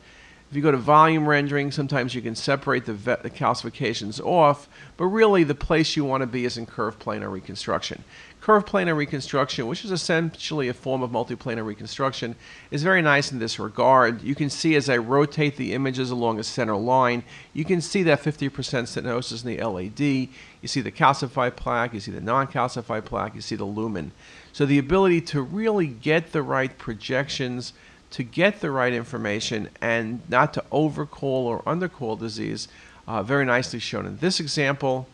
If 0.49 0.55
you 0.55 0.61
go 0.61 0.71
to 0.71 0.77
volume 0.77 1.27
rendering, 1.27 1.71
sometimes 1.71 2.15
you 2.15 2.21
can 2.21 2.33
separate 2.33 2.85
the, 2.85 2.93
the, 2.93 3.29
calcifications 3.29 4.23
off, 4.23 4.69
but 4.95 5.07
really 5.07 5.43
the 5.43 5.53
place 5.53 5.97
you 5.97 6.05
want 6.05 6.21
to 6.21 6.27
be 6.27 6.45
is 6.45 6.57
in 6.57 6.65
curved 6.65 6.99
planar 6.99 7.29
reconstruction. 7.29 8.05
Curved 8.39 8.65
planar 8.65 8.95
reconstruction, 8.95 9.67
which 9.67 9.83
is 9.83 9.91
essentially 9.91 10.69
a 10.69 10.73
form 10.73 11.03
of 11.03 11.09
multiplanar 11.11 11.65
reconstruction, 11.65 12.33
is 12.71 12.81
very 12.81 13.01
nice 13.01 13.29
in 13.33 13.39
this 13.39 13.59
regard. 13.59 14.21
You 14.21 14.35
can 14.35 14.49
see 14.49 14.75
as 14.75 14.89
I 14.89 14.95
rotate 14.95 15.57
the 15.57 15.73
images 15.73 16.11
along 16.11 16.39
a 16.39 16.45
center 16.45 16.77
line, 16.77 17.23
you 17.51 17.65
can 17.65 17.81
see 17.81 18.03
that 18.03 18.23
50% 18.23 18.49
stenosis 18.49 19.43
in 19.43 19.57
the 19.57 19.61
LAD, 19.61 19.99
you 19.99 20.67
see 20.67 20.79
the 20.79 20.93
calcified 20.93 21.57
plaque, 21.57 21.93
you 21.93 21.99
see 21.99 22.11
the 22.11 22.21
non-calcified 22.21 23.03
plaque, 23.03 23.35
you 23.35 23.41
see 23.41 23.57
the 23.57 23.65
lumen. 23.65 24.13
So 24.53 24.65
the 24.65 24.79
ability 24.79 25.21
to 25.21 25.41
really 25.41 25.87
get 25.87 26.31
the 26.31 26.41
right 26.41 26.77
projections 26.77 27.73
to 28.11 28.23
get 28.23 28.61
the 28.61 28.71
right 28.71 28.93
information 28.93 29.69
and 29.81 30.21
not 30.29 30.53
to 30.53 30.63
overcall 30.71 31.45
or 31.45 31.61
undercall 31.63 32.17
disease, 32.17 32.67
uh, 33.07 33.23
very 33.23 33.45
nicely 33.45 33.79
shown 33.79 34.05
in 34.05 34.17
this 34.17 34.39
example. 34.39 35.07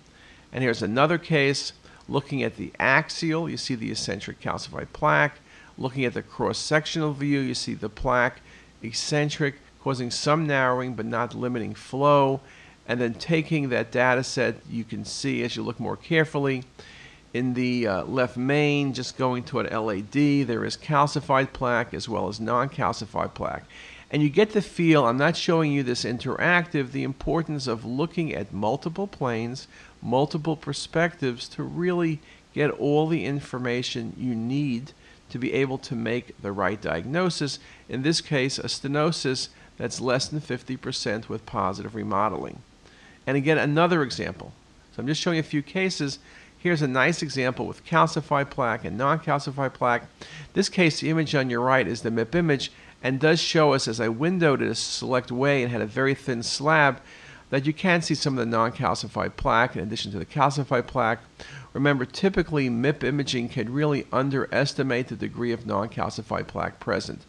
And 0.52 0.64
here's 0.64 0.82
another 0.82 1.18
case 1.18 1.74
looking 2.08 2.44
at 2.44 2.58
the 2.58 2.72
axial, 2.80 3.50
you 3.50 3.58
see 3.58 3.76
the 3.76 3.92
eccentric 3.92 4.40
calcified 4.40 4.88
plaque. 4.94 5.40
Looking 5.78 6.06
at 6.06 6.14
the 6.14 6.22
cross-sectional 6.22 7.14
view, 7.14 7.40
you 7.40 7.56
see 7.56 7.74
the 7.74 7.90
plaque 7.90 8.42
eccentric, 8.84 9.56
causing 9.82 10.12
some 10.12 10.46
narrowing 10.46 10.94
but 10.94 11.06
not 11.06 11.34
limiting 11.34 11.74
flow. 11.74 12.42
And 12.88 13.00
then 13.00 13.14
taking 13.14 13.70
that 13.70 13.92
data 13.92 14.24
set, 14.24 14.58
you 14.70 14.84
can 14.84 15.06
see 15.06 15.42
as 15.44 15.56
you 15.56 15.64
look 15.64 15.80
more 15.80 15.98
carefully, 15.98 16.64
in 17.34 17.56
the 17.56 17.88
uh, 17.88 18.04
left 18.04 18.38
main, 18.38 18.94
just 18.94 19.18
going 19.18 19.44
to 19.46 19.60
an 19.60 19.86
LAD, 19.86 20.48
there 20.48 20.64
is 20.64 20.78
calcified 20.78 21.52
plaque 21.52 21.94
as 21.94 22.08
well 22.08 22.28
as 22.28 22.40
non-calcified 22.40 23.34
plaque. 23.34 23.66
And 24.12 24.22
you 24.22 24.30
get 24.30 24.52
the 24.52 24.62
feel, 24.62 25.06
I'm 25.06 25.18
not 25.18 25.36
showing 25.36 25.72
you 25.72 25.82
this 25.82 26.04
interactive, 26.04 26.92
the 26.92 27.02
importance 27.02 27.66
of 27.66 27.84
looking 27.84 28.32
at 28.32 28.54
multiple 28.54 29.08
planes, 29.08 29.68
multiple 30.04 30.56
perspectives 30.56 31.48
to 31.50 31.64
really 31.64 32.20
get 32.54 32.70
all 32.70 33.08
the 33.08 33.26
information 33.26 34.14
you 34.16 34.36
need 34.36 34.92
to 35.32 35.40
be 35.40 35.54
able 35.54 35.80
to 35.80 35.96
make 35.96 36.40
the 36.40 36.52
right 36.52 36.80
diagnosis. 36.80 37.58
In 37.90 38.04
this 38.04 38.22
case, 38.22 38.60
a 38.60 38.66
stenosis 38.66 39.48
that's 39.78 40.00
less 40.00 40.28
than 40.28 40.42
50% 40.42 41.28
with 41.28 41.48
positive 41.48 41.96
remodeling. 41.96 42.62
And 43.26 43.36
again, 43.36 43.58
another 43.58 44.04
example. 44.04 44.54
So 44.96 45.02
I'm 45.02 45.08
just 45.08 45.22
showing 45.22 45.40
a 45.40 45.44
few 45.44 45.64
cases 45.64 46.20
Here's 46.64 46.82
a 46.82 46.88
nice 46.88 47.22
example 47.22 47.68
with 47.68 47.86
calcified 47.86 48.50
plaque 48.50 48.86
and 48.86 48.98
non-calcified 48.98 49.74
plaque. 49.74 50.08
This 50.54 50.70
case, 50.70 51.02
the 51.02 51.10
image 51.10 51.36
on 51.36 51.50
your 51.50 51.60
right 51.60 51.86
is 51.86 52.04
the 52.04 52.10
MIP 52.10 52.36
image 52.36 52.72
and 53.04 53.20
does 53.20 53.42
show 53.42 53.74
us 53.74 53.86
as 53.86 54.00
I 54.00 54.08
windowed 54.08 54.62
it 54.62 54.70
a 54.70 54.76
select 54.76 55.30
way 55.30 55.62
and 55.62 55.74
had 55.74 55.82
a 55.82 55.86
very 55.86 56.16
thin 56.16 56.42
slab 56.42 57.02
that 57.50 57.66
you 57.66 57.74
can 57.74 58.02
see 58.02 58.16
some 58.16 58.38
of 58.38 58.40
the 58.40 58.50
non-calcified 58.50 59.36
plaque 59.36 59.76
in 59.76 59.82
addition 59.82 60.14
to 60.14 60.20
the 60.20 60.26
calcified 60.26 60.88
plaque. 60.88 61.20
Remember, 61.74 62.06
typically 62.06 62.70
MIP 62.70 63.04
imaging 63.04 63.50
can 63.50 63.74
really 63.74 64.08
underestimate 64.14 65.10
the 65.10 65.18
degree 65.18 65.52
of 65.52 65.66
non-calcified 65.66 66.48
plaque 66.48 66.80
present. 66.80 67.26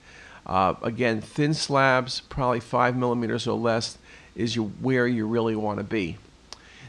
Uh, 0.47 0.75
again, 0.81 1.21
thin 1.21 1.55
slabs, 1.55 2.21
probably 2.21 2.61
five 2.61 2.97
millimeters 2.97 3.49
or 3.49 3.59
less, 3.59 3.99
is 4.37 4.55
you, 4.55 4.67
where 4.81 5.09
you 5.09 5.27
really 5.27 5.57
want 5.57 5.79
to 5.79 5.85
be. 5.85 6.19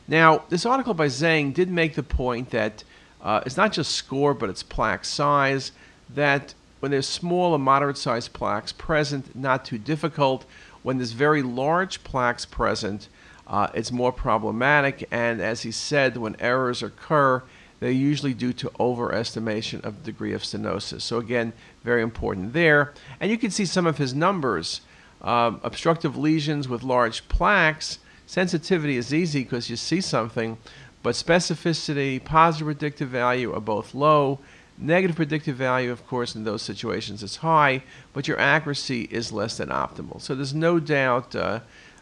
Now, 0.08 0.44
this 0.50 0.66
article 0.66 0.94
by 0.94 1.08
Zhang 1.08 1.54
did 1.54 1.70
make 1.70 1.96
the 1.96 2.04
point 2.04 2.52
that 2.52 2.84
uh, 3.22 3.42
it's 3.46 3.58
not 3.58 3.74
just 3.74 3.92
score, 3.94 4.34
but 4.34 4.50
it's 4.50 4.62
plaque 4.62 5.04
size, 5.04 5.72
that 6.14 6.54
when 6.80 6.92
there's 6.92 7.08
small 7.08 7.54
or 7.54 7.60
moderate 7.60 7.98
sized 7.98 8.34
plaques 8.34 8.72
present, 8.72 9.36
not 9.36 9.66
too 9.66 9.80
difficult. 9.80 10.46
When 10.84 10.98
there's 10.98 11.14
very 11.14 11.42
large 11.42 12.04
plaques 12.04 12.46
present, 12.46 13.08
uh, 13.48 13.68
it's 13.74 13.92
more 13.92 14.12
problematic. 14.12 15.08
And 15.10 15.42
as 15.42 15.64
he 15.64 15.72
said, 15.72 16.18
when 16.18 16.36
errors 16.40 16.84
occur, 16.84 17.42
they're 17.80 17.90
usually 17.90 18.36
due 18.36 18.54
to 18.54 18.70
overestimation 18.80 19.84
of 19.84 19.98
the 19.98 20.12
degree 20.12 20.34
of 20.34 20.44
stenosis. 20.44 21.02
So 21.02 21.18
again, 21.18 21.54
very 21.84 22.04
important 22.04 22.54
there. 22.54 22.94
And 23.20 23.32
you 23.32 23.38
can 23.38 23.50
see 23.50 23.66
some 23.66 23.88
of 23.88 23.98
his 23.98 24.14
numbers. 24.14 24.82
Um, 25.22 25.60
obstructive 25.64 26.16
lesions 26.16 26.70
with 26.70 26.84
large 26.84 27.28
plaques, 27.30 27.98
sensitivity 28.26 28.98
is 28.98 29.14
easy 29.14 29.44
because 29.44 29.70
you 29.70 29.76
see 29.76 30.02
something, 30.02 30.58
but 31.04 31.16
specificity, 31.16 32.24
positive 32.24 32.66
predictive 32.66 33.10
value 33.10 33.54
are 33.54 33.62
both 33.62 33.94
low. 33.94 34.40
Negative 34.78 35.16
predictive 35.16 35.56
value, 35.56 35.92
of 35.92 36.06
course, 36.08 36.36
in 36.36 36.44
those 36.44 36.62
situations 36.62 37.24
is 37.24 37.38
high, 37.38 37.84
but 38.12 38.28
your 38.28 38.40
accuracy 38.40 39.08
is 39.12 39.32
less 39.32 39.58
than 39.58 39.70
optimal. 39.70 40.22
So 40.22 40.36
there's 40.36 40.54
no 40.54 40.80
doubt, 40.80 41.34
uh, 41.36 41.60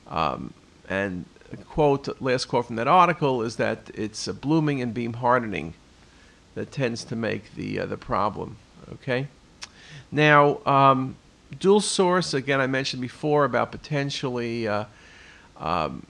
um, 0.07 0.53
and 0.89 1.25
quote, 1.69 2.19
last 2.19 2.45
quote 2.45 2.65
from 2.67 2.77
that 2.77 2.87
article 2.87 3.43
is 3.43 3.57
that 3.57 3.91
it's 3.93 4.27
blooming 4.27 4.81
and 4.81 4.93
beam 4.93 5.13
hardening 5.13 5.75
that 6.55 6.71
tends 6.71 7.03
to 7.05 7.15
make 7.15 7.53
the 7.55 7.79
uh, 7.79 7.85
the 7.85 7.97
problem. 7.97 8.57
Okay. 8.93 9.27
Now, 10.11 10.59
um, 10.65 11.15
dual 11.59 11.81
source 11.81 12.33
again. 12.33 12.59
I 12.59 12.67
mentioned 12.67 13.01
before 13.01 13.45
about 13.45 13.71
potentially 13.71 14.67
uh, 14.67 14.85
um, 15.57 16.05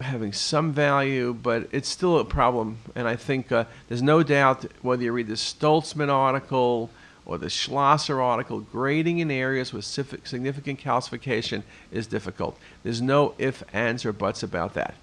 having 0.00 0.32
some 0.32 0.72
value, 0.72 1.34
but 1.34 1.68
it's 1.72 1.88
still 1.88 2.18
a 2.18 2.24
problem. 2.24 2.78
And 2.94 3.06
I 3.06 3.16
think 3.16 3.52
uh, 3.52 3.64
there's 3.88 4.02
no 4.02 4.22
doubt 4.22 4.64
whether 4.82 5.02
you 5.02 5.12
read 5.12 5.28
the 5.28 5.34
Stolzmann 5.34 6.08
article 6.08 6.90
or 7.26 7.38
the 7.38 7.50
Schlosser 7.50 8.20
article, 8.20 8.60
grading 8.60 9.18
in 9.18 9.30
areas 9.30 9.72
with 9.72 9.84
significant 9.84 10.80
calcification 10.80 11.62
is 11.92 12.06
difficult. 12.06 12.58
There's 12.82 13.00
no 13.00 13.34
if, 13.38 13.62
ands, 13.72 14.04
or 14.04 14.12
buts 14.12 14.42
about 14.42 14.74
that. 14.74 14.94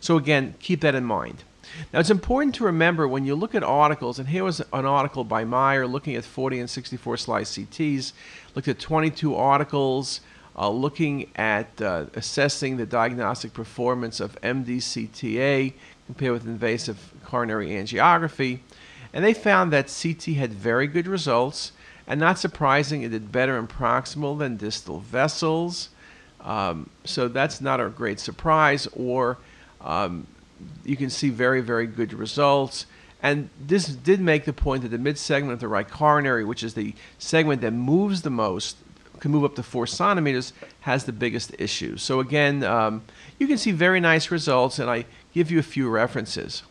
So 0.00 0.16
again, 0.16 0.54
keep 0.60 0.80
that 0.80 0.94
in 0.94 1.04
mind. 1.04 1.42
Now 1.92 2.00
it's 2.00 2.10
important 2.10 2.54
to 2.56 2.64
remember 2.64 3.06
when 3.08 3.26
you 3.26 3.34
look 3.34 3.54
at 3.54 3.62
articles, 3.62 4.18
and 4.18 4.28
here 4.28 4.44
was 4.44 4.60
an 4.60 4.86
article 4.86 5.24
by 5.24 5.44
Meyer 5.44 5.86
looking 5.86 6.14
at 6.14 6.24
40 6.24 6.60
and 6.60 6.70
64 6.70 7.16
slice 7.16 7.58
CTs, 7.58 8.12
looked 8.54 8.68
at 8.68 8.78
22 8.78 9.34
articles 9.34 10.20
uh, 10.56 10.70
looking 10.70 11.30
at 11.36 11.80
uh, 11.82 12.06
assessing 12.14 12.76
the 12.76 12.86
diagnostic 12.86 13.52
performance 13.52 14.20
of 14.20 14.40
MDCTA 14.40 15.74
compared 16.06 16.32
with 16.32 16.46
invasive 16.46 17.12
coronary 17.24 17.68
angiography. 17.68 18.60
And 19.12 19.24
they 19.24 19.34
found 19.34 19.72
that 19.72 19.94
CT 20.02 20.36
had 20.36 20.52
very 20.52 20.86
good 20.86 21.06
results, 21.06 21.72
and 22.06 22.20
not 22.20 22.38
surprising, 22.38 23.02
it 23.02 23.10
did 23.10 23.32
better 23.32 23.58
in 23.58 23.66
proximal 23.66 24.38
than 24.38 24.56
distal 24.56 25.00
vessels. 25.00 25.90
Um, 26.40 26.90
so 27.04 27.28
that's 27.28 27.60
not 27.60 27.80
a 27.80 27.88
great 27.88 28.20
surprise, 28.20 28.86
or 28.94 29.38
um, 29.80 30.26
you 30.84 30.96
can 30.96 31.10
see 31.10 31.30
very, 31.30 31.60
very 31.60 31.86
good 31.86 32.12
results. 32.12 32.86
And 33.22 33.48
this 33.60 33.88
did 33.88 34.20
make 34.20 34.44
the 34.44 34.52
point 34.52 34.82
that 34.82 34.90
the 34.90 34.98
mid 34.98 35.18
segment 35.18 35.54
of 35.54 35.60
the 35.60 35.68
right 35.68 35.88
coronary, 35.88 36.44
which 36.44 36.62
is 36.62 36.74
the 36.74 36.94
segment 37.18 37.62
that 37.62 37.72
moves 37.72 38.22
the 38.22 38.30
most, 38.30 38.76
can 39.26 39.32
move 39.32 39.44
up 39.44 39.56
to 39.56 39.62
four 39.62 39.86
centimeters, 39.88 40.52
has 40.80 41.04
the 41.04 41.12
biggest 41.12 41.52
issue. 41.58 41.96
So 41.96 42.20
again, 42.20 42.62
um, 42.62 43.02
you 43.40 43.48
can 43.48 43.58
see 43.58 43.72
very 43.72 43.98
nice 43.98 44.30
results, 44.30 44.78
and 44.78 44.88
I 44.88 45.04
give 45.34 45.50
you 45.50 45.58
a 45.58 45.64
few 45.64 45.88
references. 45.90 46.62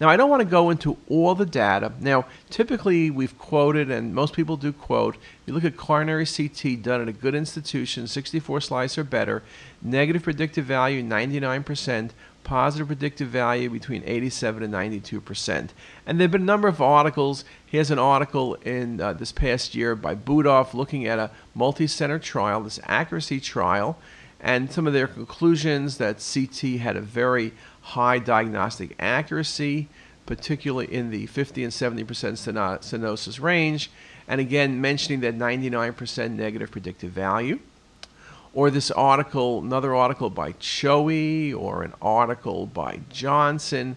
Now, 0.00 0.08
I 0.08 0.16
don't 0.16 0.30
want 0.30 0.40
to 0.40 0.48
go 0.48 0.70
into 0.70 0.96
all 1.08 1.34
the 1.34 1.46
data. 1.46 1.92
Now, 2.00 2.26
typically 2.50 3.10
we've 3.10 3.36
quoted, 3.38 3.90
and 3.90 4.14
most 4.14 4.34
people 4.34 4.56
do 4.56 4.72
quote, 4.72 5.16
you 5.46 5.54
look 5.54 5.64
at 5.64 5.76
coronary 5.76 6.26
CT 6.26 6.82
done 6.82 7.00
at 7.00 7.08
a 7.08 7.12
good 7.12 7.34
institution, 7.34 8.06
64 8.06 8.60
slice 8.60 8.98
or 8.98 9.04
better, 9.04 9.42
negative 9.82 10.22
predictive 10.22 10.64
value 10.64 11.02
99%, 11.02 12.10
positive 12.46 12.86
predictive 12.86 13.28
value 13.28 13.68
between 13.68 14.04
87 14.06 14.62
and 14.62 14.70
92 14.70 15.20
percent. 15.20 15.74
And 16.06 16.18
there 16.18 16.26
have 16.26 16.30
been 16.30 16.42
a 16.42 16.44
number 16.44 16.68
of 16.68 16.80
articles. 16.80 17.44
Here's 17.66 17.90
an 17.90 17.98
article 17.98 18.54
in 18.56 19.00
uh, 19.00 19.14
this 19.14 19.32
past 19.32 19.74
year 19.74 19.96
by 19.96 20.14
Budoff 20.14 20.72
looking 20.72 21.06
at 21.06 21.18
a 21.18 21.32
multi-center 21.54 22.20
trial, 22.20 22.62
this 22.62 22.78
accuracy 22.84 23.40
trial, 23.40 23.98
and 24.40 24.70
some 24.70 24.86
of 24.86 24.92
their 24.92 25.08
conclusions 25.08 25.98
that 25.98 26.24
CT 26.32 26.78
had 26.78 26.96
a 26.96 27.00
very 27.00 27.52
high 27.94 28.18
diagnostic 28.18 28.94
accuracy, 28.98 29.88
particularly 30.26 30.92
in 30.92 31.10
the 31.10 31.26
50 31.26 31.64
and 31.64 31.72
70 31.72 32.04
percent 32.04 32.36
stenosis 32.36 33.40
range, 33.40 33.90
and 34.26 34.40
again 34.40 34.80
mentioning 34.80 35.20
that 35.20 35.34
99 35.34 35.92
percent 35.92 36.36
negative 36.36 36.70
predictive 36.70 37.12
value 37.12 37.58
or 38.56 38.70
this 38.70 38.90
article, 38.90 39.58
another 39.58 39.94
article 39.94 40.30
by 40.30 40.52
Choey, 40.52 41.54
or 41.54 41.82
an 41.82 41.92
article 42.00 42.64
by 42.64 43.00
Johnson, 43.10 43.96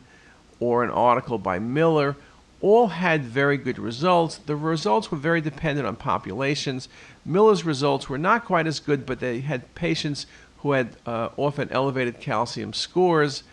or 0.60 0.84
an 0.84 0.90
article 0.90 1.38
by 1.38 1.60
Miller, 1.60 2.18
all 2.60 2.88
had 2.88 3.24
very 3.24 3.56
good 3.56 3.80
results. 3.80 4.36
The 4.36 4.58
results 4.58 5.12
were 5.12 5.18
very 5.18 5.40
dependent 5.40 5.88
on 5.88 5.96
populations. 5.96 6.90
Miller's 7.24 7.64
results 7.64 8.10
were 8.10 8.18
not 8.18 8.44
quite 8.44 8.68
as 8.68 8.82
good, 8.82 9.06
but 9.06 9.22
they 9.22 9.40
had 9.40 9.74
patients 9.76 10.26
who 10.58 10.74
had 10.74 10.90
uh, 11.06 11.30
often 11.38 11.70
elevated 11.72 12.20
calcium 12.20 12.74
scores. 12.74 13.44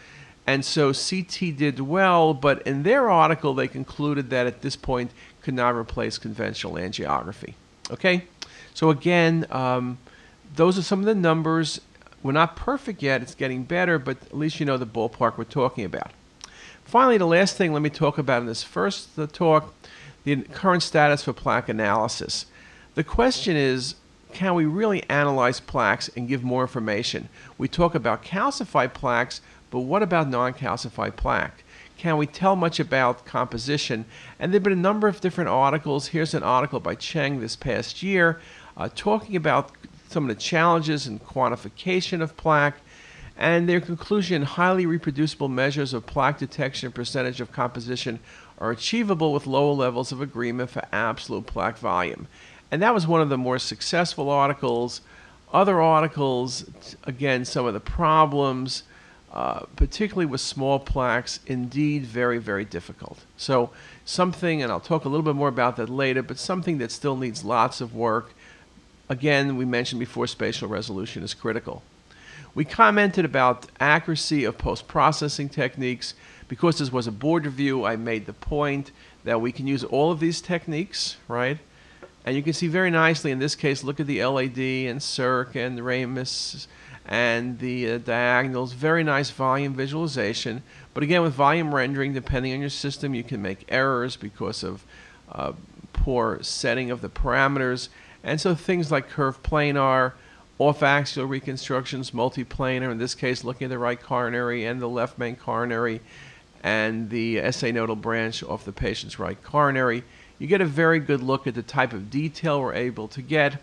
And 0.46 0.64
so 0.64 0.92
CT 0.92 1.56
did 1.56 1.80
well, 1.80 2.32
but 2.32 2.64
in 2.66 2.84
their 2.84 3.10
article, 3.10 3.54
they 3.54 3.66
concluded 3.66 4.30
that 4.30 4.46
at 4.46 4.62
this 4.62 4.76
point 4.76 5.10
could 5.42 5.54
not 5.54 5.74
replace 5.74 6.18
conventional 6.18 6.74
angiography. 6.74 7.54
Okay? 7.90 8.24
So 8.74 8.90
again, 8.90 9.46
um, 9.50 9.98
those 10.54 10.78
are 10.78 10.82
some 10.82 11.00
of 11.00 11.06
the 11.06 11.14
numbers. 11.14 11.80
We're 12.22 12.32
not 12.32 12.56
perfect 12.56 13.02
yet. 13.02 13.22
It's 13.22 13.34
getting 13.34 13.64
better, 13.64 13.98
but 13.98 14.22
at 14.22 14.36
least 14.36 14.60
you 14.60 14.66
know 14.66 14.76
the 14.76 14.86
ballpark 14.86 15.36
we're 15.36 15.44
talking 15.44 15.84
about. 15.84 16.12
Finally, 16.84 17.18
the 17.18 17.26
last 17.26 17.56
thing 17.56 17.72
let 17.72 17.82
me 17.82 17.90
talk 17.90 18.16
about 18.16 18.40
in 18.40 18.46
this 18.46 18.62
first 18.62 19.08
talk, 19.32 19.74
the 20.24 20.42
current 20.42 20.82
status 20.82 21.24
for 21.24 21.32
plaque 21.32 21.68
analysis. 21.68 22.46
The 22.94 23.04
question 23.04 23.56
is, 23.56 23.96
can 24.32 24.54
we 24.54 24.66
really 24.66 25.02
analyze 25.08 25.60
plaques 25.60 26.10
and 26.16 26.28
give 26.28 26.44
more 26.44 26.62
information? 26.62 27.28
We 27.56 27.68
talk 27.68 27.94
about 27.94 28.22
calcified 28.22 28.92
plaques, 28.92 29.40
but 29.76 29.82
what 29.82 30.02
about 30.02 30.30
non-calcified 30.30 31.16
plaque? 31.16 31.62
Can 31.98 32.16
we 32.16 32.26
tell 32.26 32.56
much 32.56 32.80
about 32.80 33.26
composition? 33.26 34.06
And 34.38 34.50
there 34.50 34.56
have 34.56 34.62
been 34.62 34.72
a 34.72 34.76
number 34.76 35.06
of 35.06 35.20
different 35.20 35.50
articles. 35.50 36.06
Here's 36.06 36.32
an 36.32 36.42
article 36.42 36.80
by 36.80 36.94
Cheng 36.94 37.40
this 37.40 37.56
past 37.56 38.02
year 38.02 38.40
uh, 38.78 38.88
talking 38.94 39.36
about 39.36 39.72
some 40.08 40.30
of 40.30 40.34
the 40.34 40.42
challenges 40.42 41.06
in 41.06 41.18
quantification 41.18 42.22
of 42.22 42.38
plaque, 42.38 42.78
and 43.36 43.68
their 43.68 43.82
conclusion 43.82 44.44
highly 44.44 44.86
reproducible 44.86 45.50
measures 45.50 45.92
of 45.92 46.06
plaque 46.06 46.38
detection 46.38 46.90
percentage 46.90 47.42
of 47.42 47.52
composition 47.52 48.18
are 48.56 48.70
achievable 48.70 49.34
with 49.34 49.46
lower 49.46 49.74
levels 49.74 50.10
of 50.10 50.22
agreement 50.22 50.70
for 50.70 50.86
absolute 50.90 51.44
plaque 51.44 51.76
volume. 51.76 52.28
And 52.70 52.80
that 52.80 52.94
was 52.94 53.06
one 53.06 53.20
of 53.20 53.28
the 53.28 53.36
more 53.36 53.58
successful 53.58 54.30
articles. 54.30 55.02
Other 55.52 55.82
articles, 55.82 56.64
again, 57.04 57.44
some 57.44 57.66
of 57.66 57.74
the 57.74 57.80
problems, 57.80 58.82
uh, 59.36 59.60
particularly 59.76 60.26
with 60.26 60.40
small 60.40 60.80
plaques, 60.80 61.38
indeed 61.46 62.04
very, 62.04 62.38
very 62.38 62.64
difficult. 62.64 63.20
So, 63.36 63.70
something, 64.04 64.62
and 64.62 64.72
I'll 64.72 64.80
talk 64.80 65.04
a 65.04 65.08
little 65.08 65.24
bit 65.24 65.36
more 65.36 65.48
about 65.48 65.76
that 65.76 65.88
later, 65.88 66.22
but 66.22 66.38
something 66.38 66.78
that 66.78 66.90
still 66.90 67.16
needs 67.16 67.44
lots 67.44 67.80
of 67.80 67.94
work 67.94 68.32
Again, 69.08 69.56
we 69.56 69.64
mentioned 69.64 70.00
before 70.00 70.26
spatial 70.26 70.68
resolution 70.68 71.22
is 71.22 71.32
critical. 71.32 71.82
We 72.54 72.64
commented 72.64 73.24
about 73.24 73.66
accuracy 73.78 74.44
of 74.44 74.58
post-processing 74.58 75.50
techniques. 75.50 76.14
Because 76.48 76.78
this 76.78 76.92
was 76.92 77.08
a 77.08 77.12
board 77.12 77.44
review, 77.44 77.84
I 77.84 77.96
made 77.96 78.26
the 78.26 78.32
point 78.32 78.92
that 79.24 79.40
we 79.40 79.50
can 79.50 79.66
use 79.66 79.82
all 79.82 80.12
of 80.12 80.20
these 80.20 80.40
techniques, 80.40 81.16
right? 81.26 81.58
And 82.24 82.36
you 82.36 82.42
can 82.42 82.52
see 82.52 82.68
very 82.68 82.90
nicely 82.90 83.32
in 83.32 83.40
this 83.40 83.56
case, 83.56 83.82
look 83.82 83.98
at 83.98 84.06
the 84.06 84.24
LAD 84.24 84.58
and 84.58 85.02
Circ 85.02 85.56
and 85.56 85.84
Ramus 85.84 86.68
and 87.08 87.58
the 87.60 87.92
uh, 87.92 87.98
diagonals. 87.98 88.72
Very 88.72 89.04
nice 89.04 89.30
volume 89.30 89.74
visualization. 89.74 90.62
But 90.92 91.02
again, 91.02 91.22
with 91.22 91.34
volume 91.34 91.74
rendering, 91.74 92.12
depending 92.12 92.52
on 92.52 92.60
your 92.60 92.70
system, 92.70 93.14
you 93.14 93.22
can 93.22 93.40
make 93.40 93.64
errors 93.68 94.16
because 94.16 94.62
of 94.64 94.84
uh, 95.30 95.52
poor 95.92 96.42
setting 96.42 96.90
of 96.90 97.00
the 97.00 97.08
parameters. 97.08 97.88
And 98.24 98.40
so 98.40 98.54
things 98.54 98.90
like 98.90 99.08
curved 99.08 99.42
planar, 99.42 100.12
off-axial 100.58 101.26
reconstructions, 101.26 102.10
multiplanar, 102.10 102.90
in 102.90 102.98
this 102.98 103.14
case 103.14 103.44
looking 103.44 103.66
at 103.66 103.70
the 103.70 103.78
right 103.78 104.00
coronary 104.00 104.64
and 104.64 104.80
the 104.80 104.88
left 104.88 105.18
main 105.18 105.36
coronary, 105.36 106.00
and 106.62 107.10
the 107.10 107.52
SA 107.52 107.70
nodal 107.70 107.94
branch 107.94 108.42
off 108.42 108.64
the 108.64 108.72
patient's 108.72 109.18
right 109.18 109.40
coronary, 109.44 110.02
you 110.38 110.46
get 110.46 110.60
a 110.60 110.66
very 110.66 110.98
good 110.98 111.22
look 111.22 111.46
at 111.46 111.54
the 111.54 111.62
type 111.62 111.92
of 111.92 112.10
detail 112.10 112.60
we're 112.60 112.74
able 112.74 113.06
to 113.08 113.22
get 113.22 113.60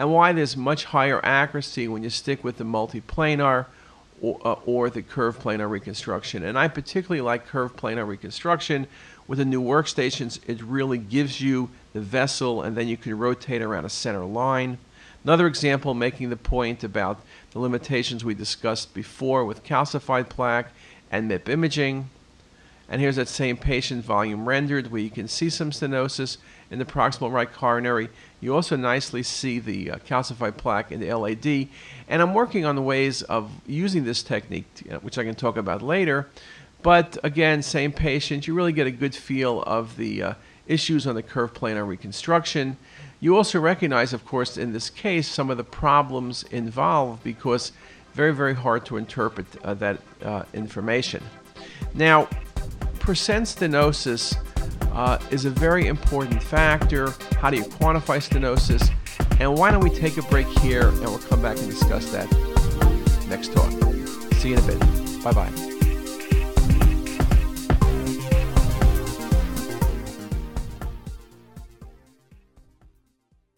and 0.00 0.10
why 0.10 0.32
there's 0.32 0.56
much 0.56 0.86
higher 0.86 1.20
accuracy 1.22 1.86
when 1.86 2.02
you 2.02 2.08
stick 2.08 2.42
with 2.42 2.56
the 2.56 2.64
multiplanar 2.64 3.66
or, 4.22 4.40
uh, 4.42 4.54
or 4.64 4.88
the 4.88 5.02
curved 5.02 5.42
planar 5.42 5.68
reconstruction. 5.68 6.42
And 6.42 6.58
I 6.58 6.68
particularly 6.68 7.20
like 7.20 7.46
curved 7.46 7.76
planar 7.76 8.06
reconstruction. 8.06 8.86
With 9.28 9.38
the 9.38 9.44
new 9.44 9.62
workstations, 9.62 10.40
it 10.48 10.62
really 10.62 10.96
gives 10.96 11.42
you 11.42 11.68
the 11.92 12.00
vessel, 12.00 12.62
and 12.62 12.78
then 12.78 12.88
you 12.88 12.96
can 12.96 13.18
rotate 13.18 13.60
around 13.60 13.84
a 13.84 13.90
center 13.90 14.24
line. 14.24 14.78
Another 15.22 15.46
example 15.46 15.92
making 15.92 16.30
the 16.30 16.36
point 16.36 16.82
about 16.82 17.20
the 17.50 17.58
limitations 17.58 18.24
we 18.24 18.32
discussed 18.34 18.94
before 18.94 19.44
with 19.44 19.64
calcified 19.64 20.30
plaque 20.30 20.72
and 21.10 21.30
MIP 21.30 21.50
imaging. 21.50 22.08
And 22.90 23.00
here's 23.00 23.16
that 23.16 23.28
same 23.28 23.56
patient 23.56 24.04
volume 24.04 24.48
rendered 24.48 24.90
where 24.90 25.00
you 25.00 25.10
can 25.10 25.28
see 25.28 25.48
some 25.48 25.70
stenosis 25.70 26.38
in 26.72 26.80
the 26.80 26.84
proximal 26.84 27.32
right 27.32 27.50
coronary. 27.50 28.10
You 28.40 28.54
also 28.54 28.76
nicely 28.76 29.22
see 29.22 29.60
the 29.60 29.92
uh, 29.92 29.96
calcified 29.98 30.56
plaque 30.56 30.90
in 30.90 30.98
the 30.98 31.14
LAD. 31.14 31.68
And 32.08 32.20
I'm 32.20 32.34
working 32.34 32.64
on 32.64 32.74
the 32.74 32.82
ways 32.82 33.22
of 33.22 33.52
using 33.64 34.04
this 34.04 34.24
technique, 34.24 34.66
which 35.02 35.18
I 35.18 35.24
can 35.24 35.36
talk 35.36 35.56
about 35.56 35.82
later. 35.82 36.28
But 36.82 37.16
again, 37.22 37.62
same 37.62 37.92
patient, 37.92 38.46
you 38.46 38.54
really 38.54 38.72
get 38.72 38.88
a 38.88 38.90
good 38.90 39.14
feel 39.14 39.62
of 39.62 39.96
the 39.96 40.22
uh, 40.22 40.34
issues 40.66 41.06
on 41.06 41.14
the 41.14 41.22
curve 41.22 41.54
planar 41.54 41.86
reconstruction. 41.86 42.76
You 43.20 43.36
also 43.36 43.60
recognize, 43.60 44.12
of 44.12 44.24
course, 44.24 44.56
in 44.56 44.72
this 44.72 44.90
case, 44.90 45.28
some 45.28 45.50
of 45.50 45.58
the 45.58 45.64
problems 45.64 46.42
involved 46.44 47.22
because 47.22 47.72
very, 48.14 48.34
very 48.34 48.54
hard 48.54 48.84
to 48.86 48.96
interpret 48.96 49.46
uh, 49.62 49.74
that 49.74 50.00
uh, 50.24 50.44
information. 50.54 51.22
Now, 51.94 52.28
percent 53.10 53.44
stenosis 53.44 54.36
uh, 54.92 55.18
is 55.32 55.44
a 55.44 55.50
very 55.50 55.88
important 55.88 56.40
factor. 56.40 57.10
How 57.40 57.50
do 57.50 57.56
you 57.56 57.64
quantify 57.64 58.20
stenosis? 58.20 58.88
And 59.40 59.58
why 59.58 59.72
don't 59.72 59.82
we 59.82 59.90
take 59.90 60.16
a 60.16 60.22
break 60.22 60.46
here 60.60 60.90
and 60.90 61.00
we'll 61.00 61.18
come 61.18 61.42
back 61.42 61.58
and 61.58 61.68
discuss 61.68 62.12
that 62.12 62.30
next 63.28 63.52
talk. 63.52 63.72
See 64.34 64.50
you 64.50 64.58
in 64.58 64.62
a 64.62 64.66
bit. 64.68 65.24
Bye 65.24 65.32
bye. 65.32 65.79